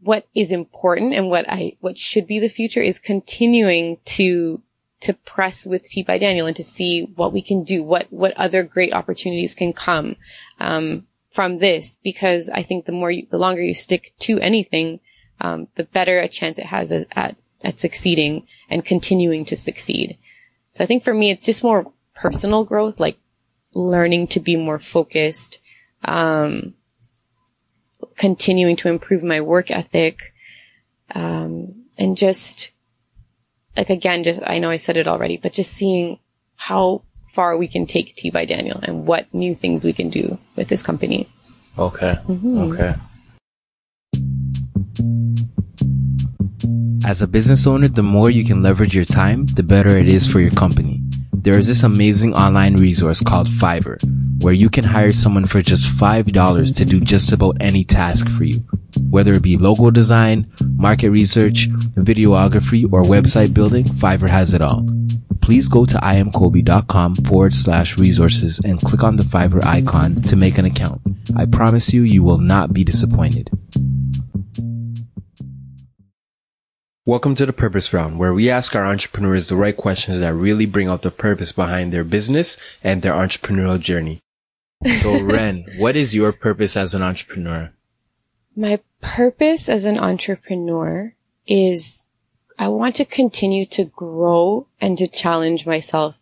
[0.00, 4.60] what is important and what I, what should be the future is continuing to,
[5.00, 8.36] to press with Tea by Daniel and to see what we can do, what, what
[8.36, 10.16] other great opportunities can come,
[10.60, 15.00] um, from this because I think the more you, the longer you stick to anything,
[15.40, 20.18] um, the better a chance it has at, at, at succeeding and continuing to succeed.
[20.70, 23.18] So I think for me, it's just more personal growth, like
[23.74, 25.60] learning to be more focused,
[26.04, 26.74] um,
[28.16, 30.32] continuing to improve my work ethic,
[31.14, 32.70] um, and just
[33.76, 36.18] like again, just I know I said it already, but just seeing
[36.56, 37.02] how
[37.34, 40.68] far we can take Tea by Daniel and what new things we can do with
[40.68, 41.28] this company.
[41.78, 42.18] Okay.
[42.28, 42.58] Mm-hmm.
[42.58, 42.94] Okay.
[47.12, 50.26] As a business owner, the more you can leverage your time, the better it is
[50.26, 50.98] for your company.
[51.34, 54.02] There is this amazing online resource called Fiverr,
[54.42, 58.44] where you can hire someone for just $5 to do just about any task for
[58.44, 58.60] you.
[59.10, 64.88] Whether it be logo design, market research, videography, or website building, Fiverr has it all.
[65.42, 70.56] Please go to imkobe.com forward slash resources and click on the Fiverr icon to make
[70.56, 71.02] an account.
[71.36, 73.50] I promise you, you will not be disappointed.
[77.04, 80.66] Welcome to the Purpose Round, where we ask our entrepreneurs the right questions that really
[80.66, 84.20] bring out the purpose behind their business and their entrepreneurial journey.
[85.00, 87.72] So, Ren, what is your purpose as an entrepreneur?
[88.54, 92.04] My purpose as an entrepreneur is
[92.56, 96.14] I want to continue to grow and to challenge myself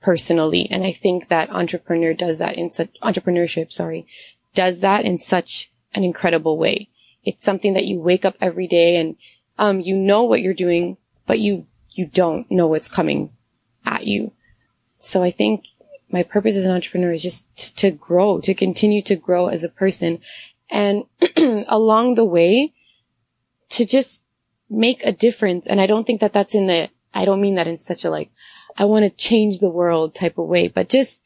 [0.00, 0.66] personally.
[0.70, 4.06] And I think that entrepreneur does that in such entrepreneurship, sorry,
[4.54, 6.88] does that in such an incredible way.
[7.22, 9.16] It's something that you wake up every day and
[9.60, 10.96] um, you know what you're doing,
[11.26, 13.30] but you, you don't know what's coming
[13.84, 14.32] at you.
[14.98, 15.66] So I think
[16.10, 19.62] my purpose as an entrepreneur is just t- to grow, to continue to grow as
[19.62, 20.20] a person.
[20.70, 21.04] And
[21.68, 22.72] along the way,
[23.68, 24.22] to just
[24.70, 25.66] make a difference.
[25.66, 28.10] And I don't think that that's in the, I don't mean that in such a
[28.10, 28.30] like,
[28.78, 31.22] I want to change the world type of way, but just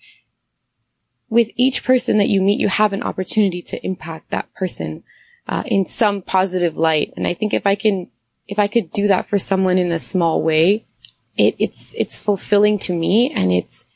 [1.30, 5.04] with each person that you meet, you have an opportunity to impact that person
[5.46, 7.12] uh, in some positive light.
[7.16, 8.10] And I think if I can
[8.46, 10.84] if I could do that for someone in a small way,
[11.36, 13.86] it, it's, it's fulfilling to me and it's,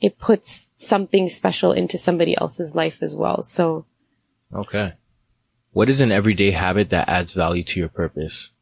[0.00, 3.42] it puts something special into somebody else's life as well.
[3.42, 3.86] So.
[4.52, 4.94] Okay.
[5.72, 8.52] What is an everyday habit that adds value to your purpose?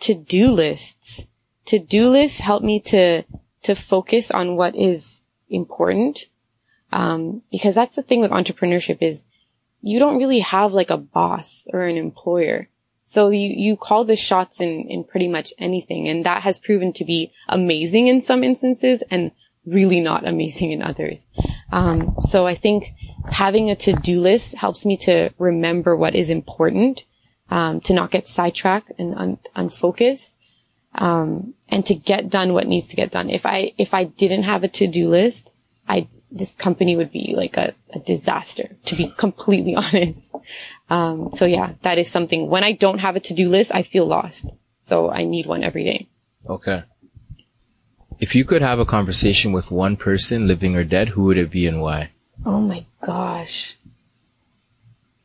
[0.00, 1.28] To-do lists.
[1.66, 3.24] To-do lists help me to,
[3.62, 6.26] to focus on what is important.
[6.92, 9.26] Um, because that's the thing with entrepreneurship is
[9.82, 12.68] you don't really have like a boss or an employer.
[13.10, 16.08] So you, you call the shots in, in pretty much anything.
[16.08, 19.32] And that has proven to be amazing in some instances and
[19.66, 21.26] really not amazing in others.
[21.72, 22.94] Um, so I think
[23.28, 27.02] having a to-do list helps me to remember what is important,
[27.50, 30.32] um, to not get sidetracked and un- unfocused,
[30.94, 33.28] um, and to get done what needs to get done.
[33.28, 35.50] If I, if I didn't have a to-do list,
[35.88, 40.18] I, this company would be like a, a disaster, to be completely honest.
[40.88, 44.06] Um, so yeah, that is something when I don't have a to-do list, I feel
[44.06, 44.46] lost.
[44.80, 46.08] So I need one every day.
[46.48, 46.82] Okay.
[48.18, 51.50] If you could have a conversation with one person, living or dead, who would it
[51.50, 52.10] be and why?
[52.44, 53.76] Oh my gosh.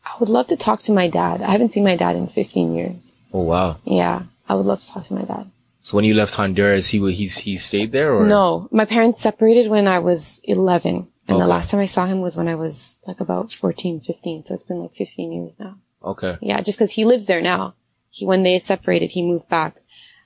[0.06, 1.42] I would love to talk to my dad.
[1.42, 3.16] I haven't seen my dad in 15 years.
[3.34, 3.78] Oh wow.
[3.84, 4.24] Yeah.
[4.48, 5.50] I would love to talk to my dad.
[5.86, 9.70] So when you left Honduras, he he he stayed there or No, my parents separated
[9.70, 11.08] when I was 11.
[11.28, 14.46] And the last time I saw him was when I was like about 14, 15.
[14.46, 15.78] So it's been like 15 years now.
[16.04, 16.40] Okay.
[16.42, 17.76] Yeah, just because he lives there now.
[18.10, 19.76] He when they separated, he moved back.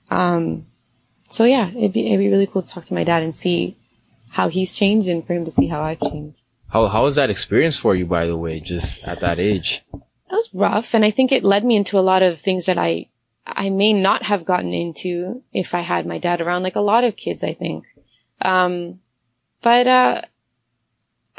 [0.08, 0.64] Um,
[1.28, 3.76] so yeah, it'd be it'd be really cool to talk to my dad and see
[4.30, 6.40] how he's changed and for him to see how I've changed.
[6.70, 9.84] How how was that experience for you, by the way, just at that age?
[9.92, 12.78] That was rough, and I think it led me into a lot of things that
[12.78, 13.10] I
[13.56, 17.04] I may not have gotten into if I had my dad around, like a lot
[17.04, 17.84] of kids, I think.
[18.40, 19.00] Um,
[19.62, 20.22] but uh,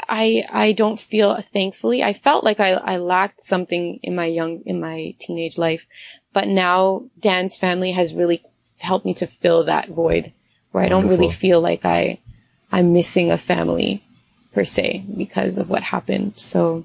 [0.08, 4.62] I I don't feel thankfully I felt like I I lacked something in my young
[4.66, 5.86] in my teenage life,
[6.32, 8.42] but now Dan's family has really
[8.78, 10.32] helped me to fill that void
[10.72, 12.18] where I don't really feel like I
[12.70, 14.02] I'm missing a family
[14.52, 16.34] per se because of what happened.
[16.36, 16.84] So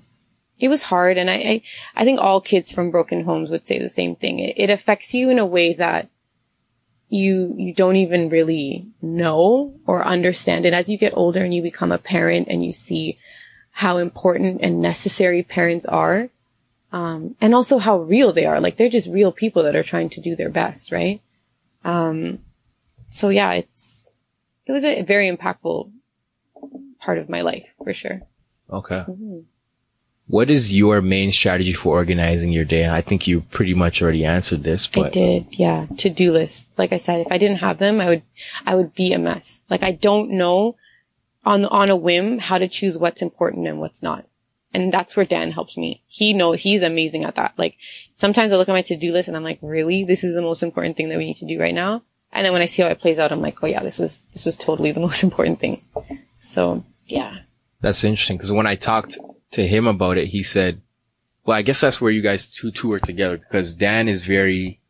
[0.60, 1.62] it was hard, and I I,
[1.96, 4.40] I think all kids from broken homes would say the same thing.
[4.40, 6.10] It, it affects you in a way that
[7.10, 11.62] you you don't even really know or understand And as you get older and you
[11.62, 13.18] become a parent and you see
[13.72, 16.30] how important and necessary parents are
[16.92, 20.10] um, and also how real they are like they're just real people that are trying
[20.10, 21.22] to do their best right
[21.86, 22.40] um,
[23.08, 24.12] so yeah it's
[24.66, 25.90] it was a very impactful
[27.00, 28.22] part of my life for sure
[28.70, 29.06] Okay.
[29.08, 29.46] Mhm.
[30.28, 32.90] What is your main strategy for organizing your day?
[32.90, 35.88] I think you pretty much already answered this, I did, yeah.
[36.00, 36.68] To do list.
[36.78, 38.24] Like I said, if I didn't have them, I would,
[38.66, 39.64] I would be a mess.
[39.70, 40.76] Like I don't know
[41.46, 44.26] on, on a whim how to choose what's important and what's not.
[44.74, 46.04] And that's where Dan helps me.
[46.08, 47.54] He knows, he's amazing at that.
[47.58, 47.78] Like
[48.14, 50.04] sometimes I look at my to-do list and I'm like, really?
[50.04, 52.04] This is the most important thing that we need to do right now?
[52.34, 54.20] And then when I see how it plays out, I'm like, oh yeah, this was,
[54.34, 55.86] this was totally the most important thing.
[56.38, 57.38] So yeah.
[57.80, 59.18] that's interesting because when I talked
[59.52, 60.82] to him about it, he said,
[61.46, 64.82] well, I guess that's where you guys two, two work together because Dan is very,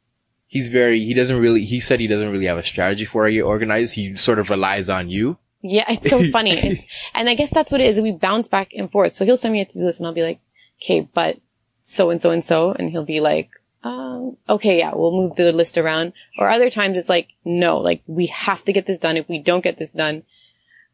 [0.47, 3.29] he's very, he doesn't really, he said he doesn't really have a strategy for how
[3.29, 3.93] he organizes.
[3.93, 5.37] He sort of relies on you.
[5.61, 6.87] Yeah, it's so funny.
[7.13, 7.99] And I guess that's what it is.
[7.99, 9.15] We bounce back and forth.
[9.15, 10.39] So he'll send me a to-do list and I'll be like,
[10.81, 11.39] okay, but
[11.83, 12.71] so and so and so.
[12.71, 13.49] And he'll be like,
[13.83, 16.13] um, okay, yeah, we'll move the list around.
[16.37, 19.17] Or other times it's like, no, like we have to get this done.
[19.17, 20.23] If we don't get this done,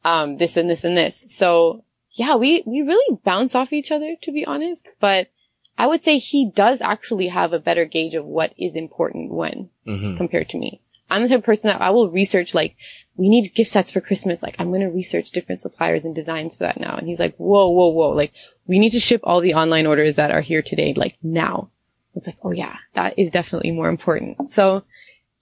[0.03, 1.25] um, this and this and this.
[1.27, 1.83] So
[2.13, 4.87] yeah, we, we really bounce off each other, to be honest.
[4.99, 5.29] But
[5.77, 9.69] I would say he does actually have a better gauge of what is important when
[9.85, 10.15] Mm-hmm.
[10.15, 10.79] compared to me.
[11.09, 12.77] I'm the type of person that I will research like,
[13.17, 14.41] we need gift sets for Christmas.
[14.41, 16.95] Like, I'm going to research different suppliers and designs for that now.
[16.95, 18.11] And he's like, whoa, whoa, whoa.
[18.11, 18.31] Like,
[18.65, 21.69] we need to ship all the online orders that are here today, like now.
[22.15, 24.49] It's like, oh yeah, that is definitely more important.
[24.49, 24.83] So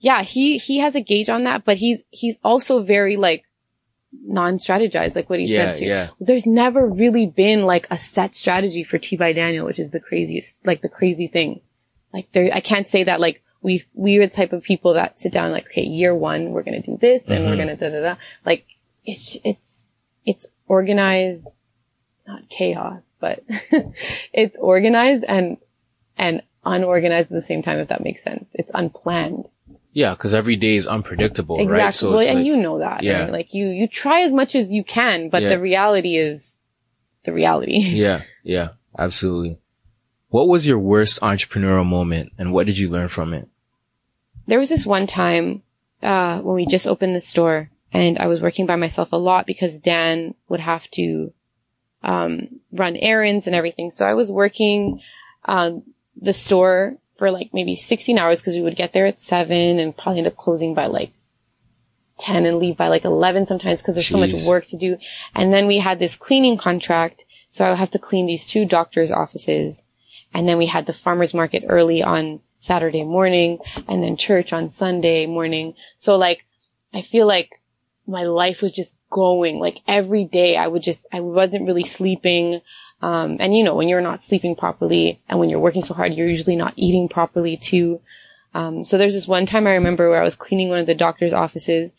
[0.00, 3.44] yeah, he, he has a gauge on that, but he's, he's also very like
[4.24, 5.86] non-strategized, like what he Yeah, said to.
[5.86, 6.08] yeah.
[6.20, 10.00] There's never really been like a set strategy for Tea by Daniel, which is the
[10.00, 11.60] craziest, like the crazy thing.
[12.12, 15.20] Like there, I can't say that like we, we are the type of people that
[15.20, 17.56] sit down like, okay, year one, we're going to do this and we're Mhm.
[17.56, 18.16] going to da da da.
[18.44, 18.66] Like
[19.04, 19.82] it's, it's,
[20.26, 21.48] it's organized,
[22.26, 23.42] not chaos, but
[24.32, 25.56] it's organized and,
[26.18, 28.44] and unorganized at the same time, if that makes sense.
[28.52, 29.46] It's unplanned.
[29.92, 31.78] Yeah, because every day is unpredictable, Exactly.
[31.78, 31.94] right?
[31.94, 33.02] So well, and like, you know that.
[33.02, 33.24] Yeah.
[33.24, 33.32] right?
[33.32, 35.50] Like you, you try as much as you can, but Yeah.
[35.50, 36.58] the reality is
[37.24, 37.78] the reality.
[37.80, 39.58] yeah, yeah, absolutely.
[40.28, 43.48] What was your worst entrepreneurial moment, and what did you learn from it?
[44.46, 45.62] there was this one time,
[46.02, 49.46] uh, when we just opened the store and I was working by myself a lot
[49.46, 51.32] because Dan would have to,
[52.02, 53.92] um, run errands and everything.
[53.92, 55.00] So I was working,
[55.44, 55.84] um,
[56.20, 59.96] the store for like maybe 16 hours because we would get there at seven and
[59.96, 61.12] probably end up closing by like
[62.18, 64.98] 10 and leave by like 11 sometimes because there's so much work to do.
[65.32, 67.24] And then we had this cleaning contract.
[67.48, 69.84] So I would have to clean these two doctors' offices.
[70.34, 74.68] And then we had the farmer's market early on Saturday morning and then church on
[74.68, 75.74] Sunday morning.
[75.98, 76.44] So like,
[76.92, 77.60] I feel like
[78.04, 82.62] my life was just going like every day I would just, I wasn't really sleeping.
[83.02, 86.14] Um, and you know, when you're not sleeping properly and when you're working so hard,
[86.14, 88.00] you're usually not eating properly too.
[88.54, 90.94] Um, so there's this one time I remember where I was cleaning one of the
[90.94, 91.90] doctor's offices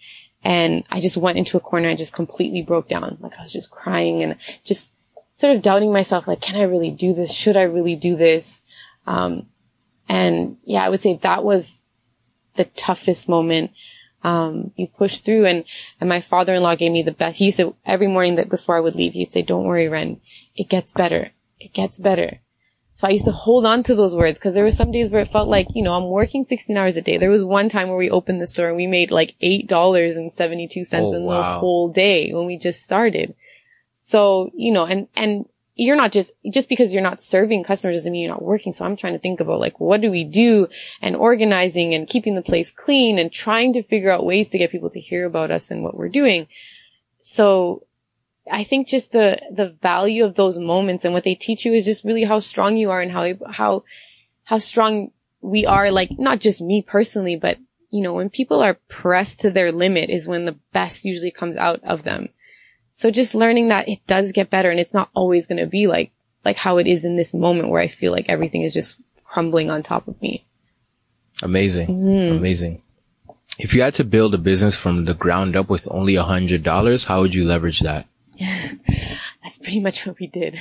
[0.43, 3.17] and I just went into a corner and just completely broke down.
[3.19, 4.93] Like I was just crying and just
[5.35, 7.31] sort of doubting myself, like, can I really do this?
[7.31, 8.61] Should I really do this?
[9.05, 9.47] Um,
[10.07, 11.81] and yeah, I would say that was
[12.55, 13.71] the toughest moment.
[14.23, 15.65] Um, you push through and,
[15.99, 17.39] and my father-in-law gave me the best.
[17.39, 20.21] He used to, every morning that before I would leave, he'd say, don't worry, Ren.
[20.55, 21.31] It gets better.
[21.59, 22.39] It gets better.
[22.95, 25.21] So I used to hold on to those words because there were some days where
[25.21, 27.17] it felt like, you know, I'm working 16 hours a day.
[27.17, 31.13] There was one time where we opened the store and we made like $8.72 Oh,
[31.13, 33.35] in the whole day when we just started.
[34.03, 35.45] So, you know, and, and
[35.75, 38.73] you're not just, just because you're not serving customers doesn't mean you're not working.
[38.73, 40.67] So I'm trying to think about like, what do we do
[41.01, 44.71] and organizing and keeping the place clean and trying to figure out ways to get
[44.71, 46.47] people to hear about us and what we're doing.
[47.21, 47.87] So
[48.51, 51.85] I think just the, the value of those moments and what they teach you is
[51.85, 53.83] just really how strong you are and how, how,
[54.43, 55.91] how strong we are.
[55.91, 57.57] Like not just me personally, but
[57.89, 61.57] you know, when people are pressed to their limit is when the best usually comes
[61.57, 62.29] out of them.
[62.91, 65.87] So just learning that it does get better and it's not always going to be
[65.87, 66.11] like,
[66.43, 69.69] like how it is in this moment where I feel like everything is just crumbling
[69.69, 70.45] on top of me.
[71.41, 72.37] Amazing, Mm-hmm.
[72.37, 72.81] amazing.
[73.59, 76.63] If you had to build a business from the ground up with only a hundred
[76.63, 78.07] dollars, how would you leverage that?
[79.43, 80.59] That's pretty much what we did.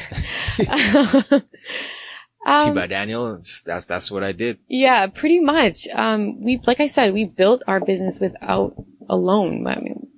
[0.56, 0.66] Tea
[2.46, 4.58] um, by Daniel, that's that's what I did.
[4.68, 5.86] yeah, pretty much.
[5.88, 8.74] Um, we, like I said, we built our business without
[9.08, 9.66] a loan.
[9.66, 10.08] I mean,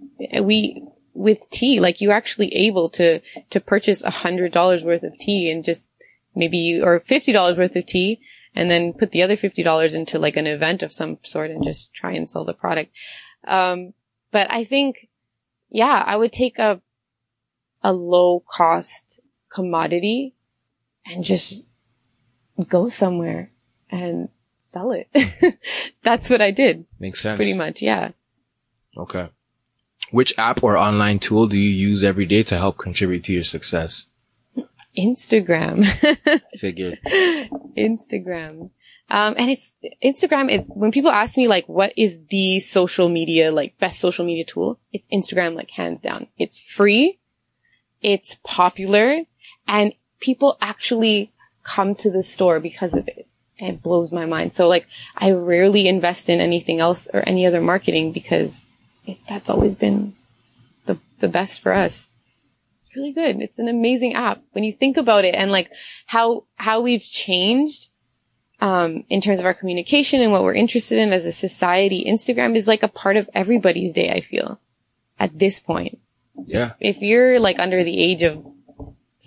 [0.43, 0.83] we,
[1.13, 5.51] with tea, like you're actually able to, to purchase a hundred dollars worth of tea
[5.51, 5.91] and just
[6.35, 8.21] maybe, you, or fifty dollars worth of tea
[8.55, 11.63] and then put the other fifty dollars into like an event of some sort and
[11.65, 12.91] just try and sell the product.
[13.47, 13.93] Um,
[14.33, 15.09] but I think,
[15.69, 16.81] yeah, I would take a,
[17.85, 19.21] a low cost
[19.53, 20.35] commodity
[21.07, 21.63] and just
[22.69, 23.51] go somewhere
[23.91, 24.29] and
[24.73, 25.09] sell it.
[26.03, 27.37] That's what I did Makes sense.
[27.37, 27.83] pretty much.
[27.83, 28.11] Yeah.
[28.97, 29.29] Okay.
[30.11, 33.45] Which app or online tool do you use every day to help contribute to your
[33.45, 34.07] success?
[34.97, 35.85] Instagram.
[36.61, 36.99] Figured.
[37.77, 38.71] Instagram.
[39.11, 40.51] Um, and it's Instagram.
[40.51, 44.45] It's when people ask me like, what is the social media, like best social media
[44.45, 44.79] tool?
[44.93, 46.29] It's Instagram, like hands down.
[46.39, 47.19] It's free.
[48.05, 49.23] It's popular
[49.67, 51.33] and people actually
[51.63, 53.27] come to the store because of it.
[53.57, 54.55] It blows my mind.
[54.55, 54.87] So like,
[55.17, 58.67] I rarely invest in anything else or any other marketing because
[59.07, 60.15] it, that's always been
[60.85, 62.11] the, the best for us.
[62.83, 63.41] It's really good.
[63.41, 65.71] It's an amazing app when you think about it and like
[66.05, 67.89] how, how we've changed
[68.61, 72.55] um, in terms of our communication and what we're interested in as a society, Instagram
[72.55, 74.61] is like a part of everybody's day, I feel,
[75.19, 75.99] at this point.
[76.47, 76.73] Yeah.
[76.81, 78.45] If you're like under the age of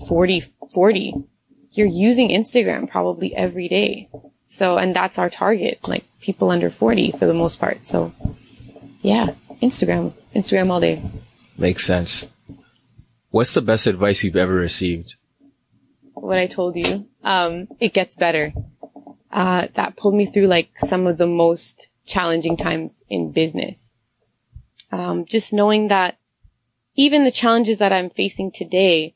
[0.08, 0.44] 40,
[0.74, 1.14] 40,
[1.72, 4.10] you're using Instagram probably every day.
[4.46, 7.86] So, and that's our target, like people under 40 for the most part.
[7.86, 8.14] So
[9.02, 9.28] yeah,
[9.62, 11.02] Instagram, Instagram all day.
[11.58, 12.28] Makes sense.
[13.30, 15.16] What's the best advice you've ever received?
[16.22, 17.08] what I told you.
[17.24, 18.54] Um, it gets better.
[19.32, 23.94] Uh, that pulled me through like some of the most challenging times in business.
[24.92, 26.17] Um, just knowing that
[26.98, 29.14] even the challenges that I'm facing today,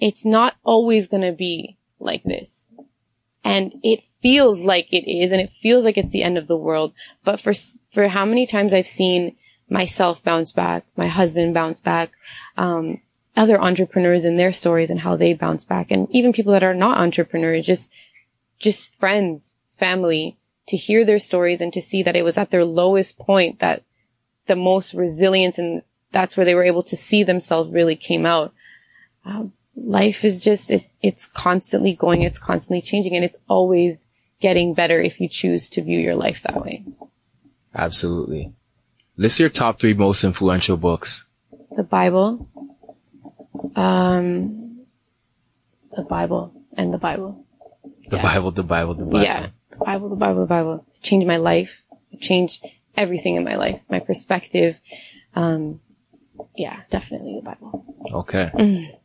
[0.00, 2.66] it's not always going to be like this.
[3.44, 6.56] And it feels like it is and it feels like it's the end of the
[6.56, 6.92] world.
[7.24, 7.54] But for,
[7.94, 9.36] for how many times I've seen
[9.70, 12.10] myself bounce back, my husband bounce back,
[12.56, 13.00] um,
[13.36, 16.74] other entrepreneurs and their stories and how they bounce back and even people that are
[16.74, 17.92] not entrepreneurs, just,
[18.58, 20.36] just friends, family,
[20.66, 23.84] to hear their stories and to see that it was at their lowest point that
[24.48, 25.82] the most resilience and
[26.12, 28.52] that's where they were able to see themselves really came out.
[29.24, 33.96] Um, life is just, it, it's constantly going, it's constantly changing and it's always
[34.40, 36.84] getting better if you choose to view your life that way.
[37.74, 38.52] Absolutely.
[39.16, 41.26] List your top three most influential books.
[41.76, 42.48] The Bible,
[43.76, 44.86] um,
[45.94, 47.44] the Bible and the Bible.
[48.08, 48.22] The yeah.
[48.22, 49.22] Bible, the Bible, the Bible.
[49.22, 49.48] Yeah.
[49.70, 50.84] The Bible, the Bible, the Bible.
[50.90, 51.82] It's changed my life.
[52.10, 52.64] It changed
[52.96, 54.76] everything in my life, my perspective.
[55.34, 55.80] Um,
[56.56, 57.84] yeah, definitely the Bible.
[58.12, 58.50] Okay.
[58.54, 58.98] Mm.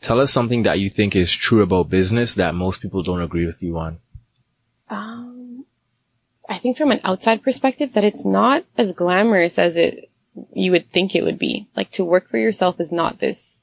[0.00, 3.46] Tell us something that you think is true about business that most people don't agree
[3.46, 3.98] with you on.
[4.90, 5.64] Um,
[6.48, 10.10] I think from an outside perspective that it's not as glamorous as it
[10.52, 11.68] you would think it would be.
[11.76, 13.56] Like to work for yourself is not this.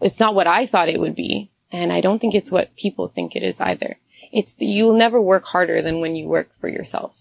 [0.00, 3.08] It's not what I thought it would be, and I don't think it's what people
[3.08, 3.98] think it is either.
[4.32, 7.14] It's you'll never work harder than when you work for yourself,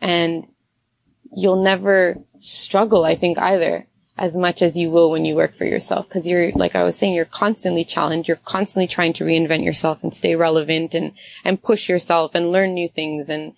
[0.00, 0.46] and
[1.34, 3.04] you'll never struggle.
[3.04, 3.86] I think either
[4.18, 6.08] as much as you will when you work for yourself.
[6.08, 8.28] Cause you're, like I was saying, you're constantly challenged.
[8.28, 11.12] You're constantly trying to reinvent yourself and stay relevant and,
[11.44, 13.54] and push yourself and learn new things and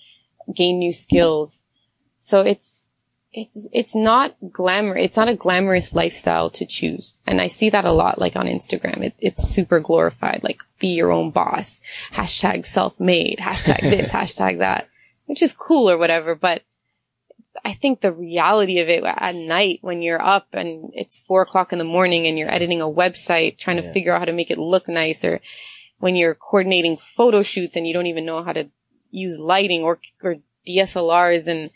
[0.54, 1.62] gain new skills.
[2.20, 2.90] So it's,
[3.32, 4.96] it's, it's not glamour.
[4.96, 7.18] It's not a glamorous lifestyle to choose.
[7.26, 9.02] And I see that a lot, like on Instagram.
[9.02, 11.80] It, it's super glorified, like be your own boss,
[12.12, 14.88] hashtag self-made, hashtag this, hashtag that,
[15.24, 16.34] which is cool or whatever.
[16.34, 16.64] But
[17.64, 21.72] I think the reality of it at night when you're up and it's four o'clock
[21.72, 23.92] in the morning and you're editing a website, trying to yeah.
[23.92, 25.40] figure out how to make it look nice or
[25.98, 28.68] when you're coordinating photo shoots and you don't even know how to
[29.10, 30.36] use lighting or, or
[30.66, 31.70] DSLRs and,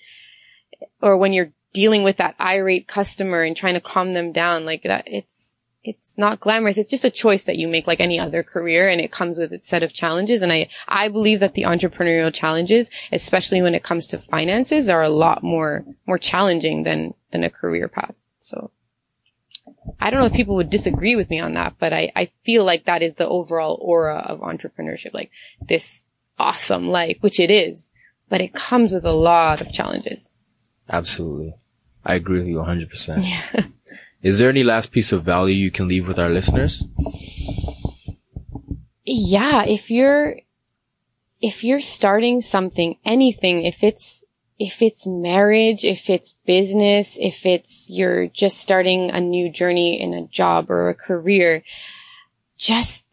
[1.01, 4.83] or when you're dealing with that irate customer and trying to calm them down like
[4.85, 5.44] that, it's,
[5.85, 6.79] it's not glamorous.
[6.79, 9.53] It's just a choice that you make like any other career and it comes with
[9.53, 10.41] its set of challenges.
[10.41, 15.03] And I, I believe that the entrepreneurial challenges, especially when it comes to finances, are
[15.03, 18.15] a lot more, more challenging than, than a career path.
[18.41, 18.71] So
[20.01, 22.65] I don't know if people would disagree with me on that, but I, I feel
[22.65, 25.13] like that is the overall aura of entrepreneurship.
[25.13, 25.31] Like
[25.69, 26.07] this
[26.39, 27.91] awesome life, which it is,
[28.31, 30.29] but it comes with a lot of challenges.
[30.89, 31.55] Absolutely.
[32.07, 33.29] I agree with you 100%.
[33.29, 33.67] Yeah.
[34.25, 36.89] Is there any last piece of value you can leave with our listeners?
[39.05, 40.41] Yeah, if you're,
[41.43, 44.25] if you're starting something, anything, if it's,
[44.59, 50.15] if it's marriage, if it's business, if it's you're just starting a new journey in
[50.15, 51.63] a job or a career,
[52.57, 53.05] just,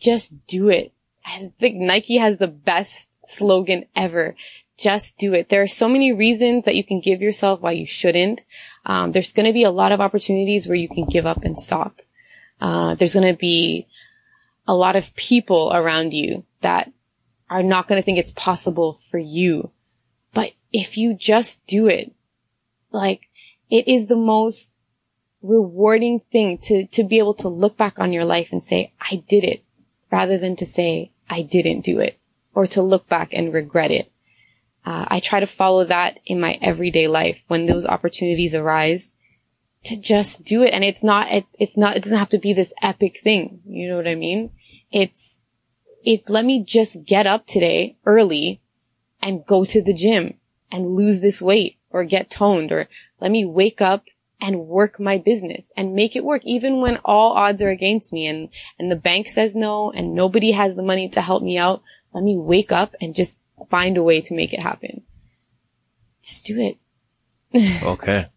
[0.00, 0.92] just do it.
[1.24, 4.34] I think Nike has the best slogan ever.
[4.82, 5.48] Just do it.
[5.48, 8.40] There are so many reasons that you can give yourself why you shouldn't.
[8.84, 11.56] Um, there's going to be a lot of opportunities where you can give up and
[11.56, 12.00] stop.
[12.60, 13.86] Uh, there's going to be
[14.66, 16.92] a lot of people around you that
[17.48, 19.70] are not going to think it's possible for you.
[20.34, 22.12] But if you just do it,
[22.90, 23.28] like
[23.70, 24.68] it is the most
[25.42, 29.22] rewarding thing to, to be able to look back on your life and say, I
[29.28, 29.62] did it
[30.10, 32.18] rather than to say, I didn't do it
[32.52, 34.11] or to look back and regret it.
[34.84, 39.12] Uh, I try to follow that in my everyday life when those opportunities arise
[39.84, 40.72] to just do it.
[40.72, 43.60] And it's not, it, it's not, it doesn't have to be this epic thing.
[43.66, 44.50] You know what I mean?
[44.90, 45.38] It's,
[46.04, 48.60] it's let me just get up today early
[49.20, 50.34] and go to the gym
[50.70, 52.88] and lose this weight or get toned or
[53.20, 54.04] let me wake up
[54.40, 58.26] and work my business and make it work even when all odds are against me
[58.26, 61.82] and, and the bank says no and nobody has the money to help me out.
[62.12, 63.38] Let me wake up and just
[63.70, 65.02] find a way to make it happen.
[66.22, 66.78] Just do it.
[67.82, 68.28] okay.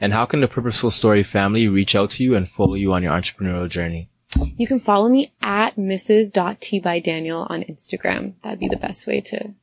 [0.00, 3.02] And how can the Purposeful Story family reach out to you and follow you on
[3.02, 4.08] your entrepreneurial journey?
[4.56, 6.82] You can follow me at Mrs.
[6.82, 8.34] by Daniel on Instagram.
[8.42, 9.54] That'd be the best way to,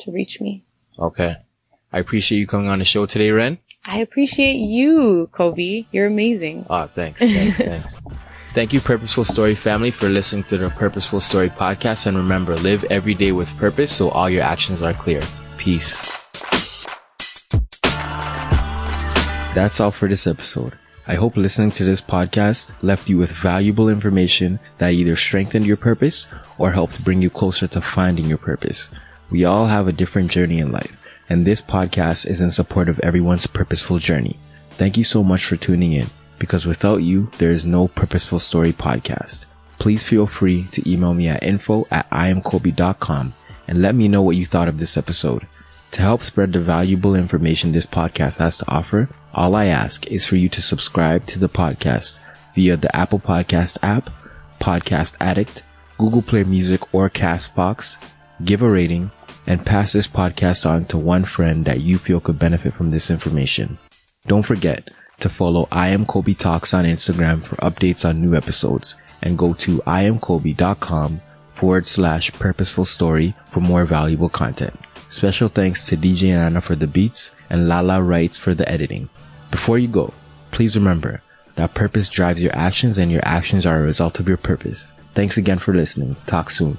[0.00, 0.64] to reach me.
[0.98, 1.36] Okay.
[1.92, 3.58] I appreciate you coming on the show today, Ren.
[3.84, 5.86] I appreciate you, Kobe.
[5.90, 6.66] You're amazing.
[6.70, 7.18] Oh, thanks.
[7.18, 7.58] Thanks.
[7.58, 8.00] thanks.
[8.52, 12.06] Thank you, Purposeful Story family, for listening to the Purposeful Story podcast.
[12.06, 15.20] And remember, live every day with purpose so all your actions are clear.
[15.56, 16.10] Peace.
[19.54, 20.76] That's all for this episode.
[21.06, 25.76] I hope listening to this podcast left you with valuable information that either strengthened your
[25.76, 26.26] purpose
[26.58, 28.90] or helped bring you closer to finding your purpose.
[29.30, 30.96] We all have a different journey in life,
[31.28, 34.40] and this podcast is in support of everyone's purposeful journey.
[34.70, 36.10] Thank you so much for tuning in
[36.40, 39.44] because without you, there is no Purposeful Story podcast.
[39.78, 43.32] please feel free to email me at info at iamkobe.com
[43.66, 45.46] and let me know what you thought of this episode.
[45.92, 50.26] To help spread the valuable information this podcast has to offer, all I ask is
[50.26, 52.20] for you to subscribe to the podcast
[52.54, 54.10] via the Apple Podcast app,
[54.60, 55.62] Podcast Addict,
[55.98, 57.96] Google Play Music, or Castbox.
[58.44, 59.10] Give a rating
[59.46, 63.10] and pass this podcast on to one friend that you feel could benefit from this
[63.10, 63.78] information.
[64.26, 64.88] Don't forget
[65.20, 69.54] to follow I am Kobe Talks on Instagram for updates on new episodes and go
[69.54, 71.20] to iamkobe.com
[71.54, 74.74] forward slash purposeful story for more valuable content.
[75.10, 79.08] Special thanks to DJ Anna for the beats and Lala Writes for the editing.
[79.50, 80.12] Before you go,
[80.52, 81.22] please remember
[81.56, 84.92] that purpose drives your actions and your actions are a result of your purpose.
[85.14, 86.16] Thanks again for listening.
[86.26, 86.78] Talk soon.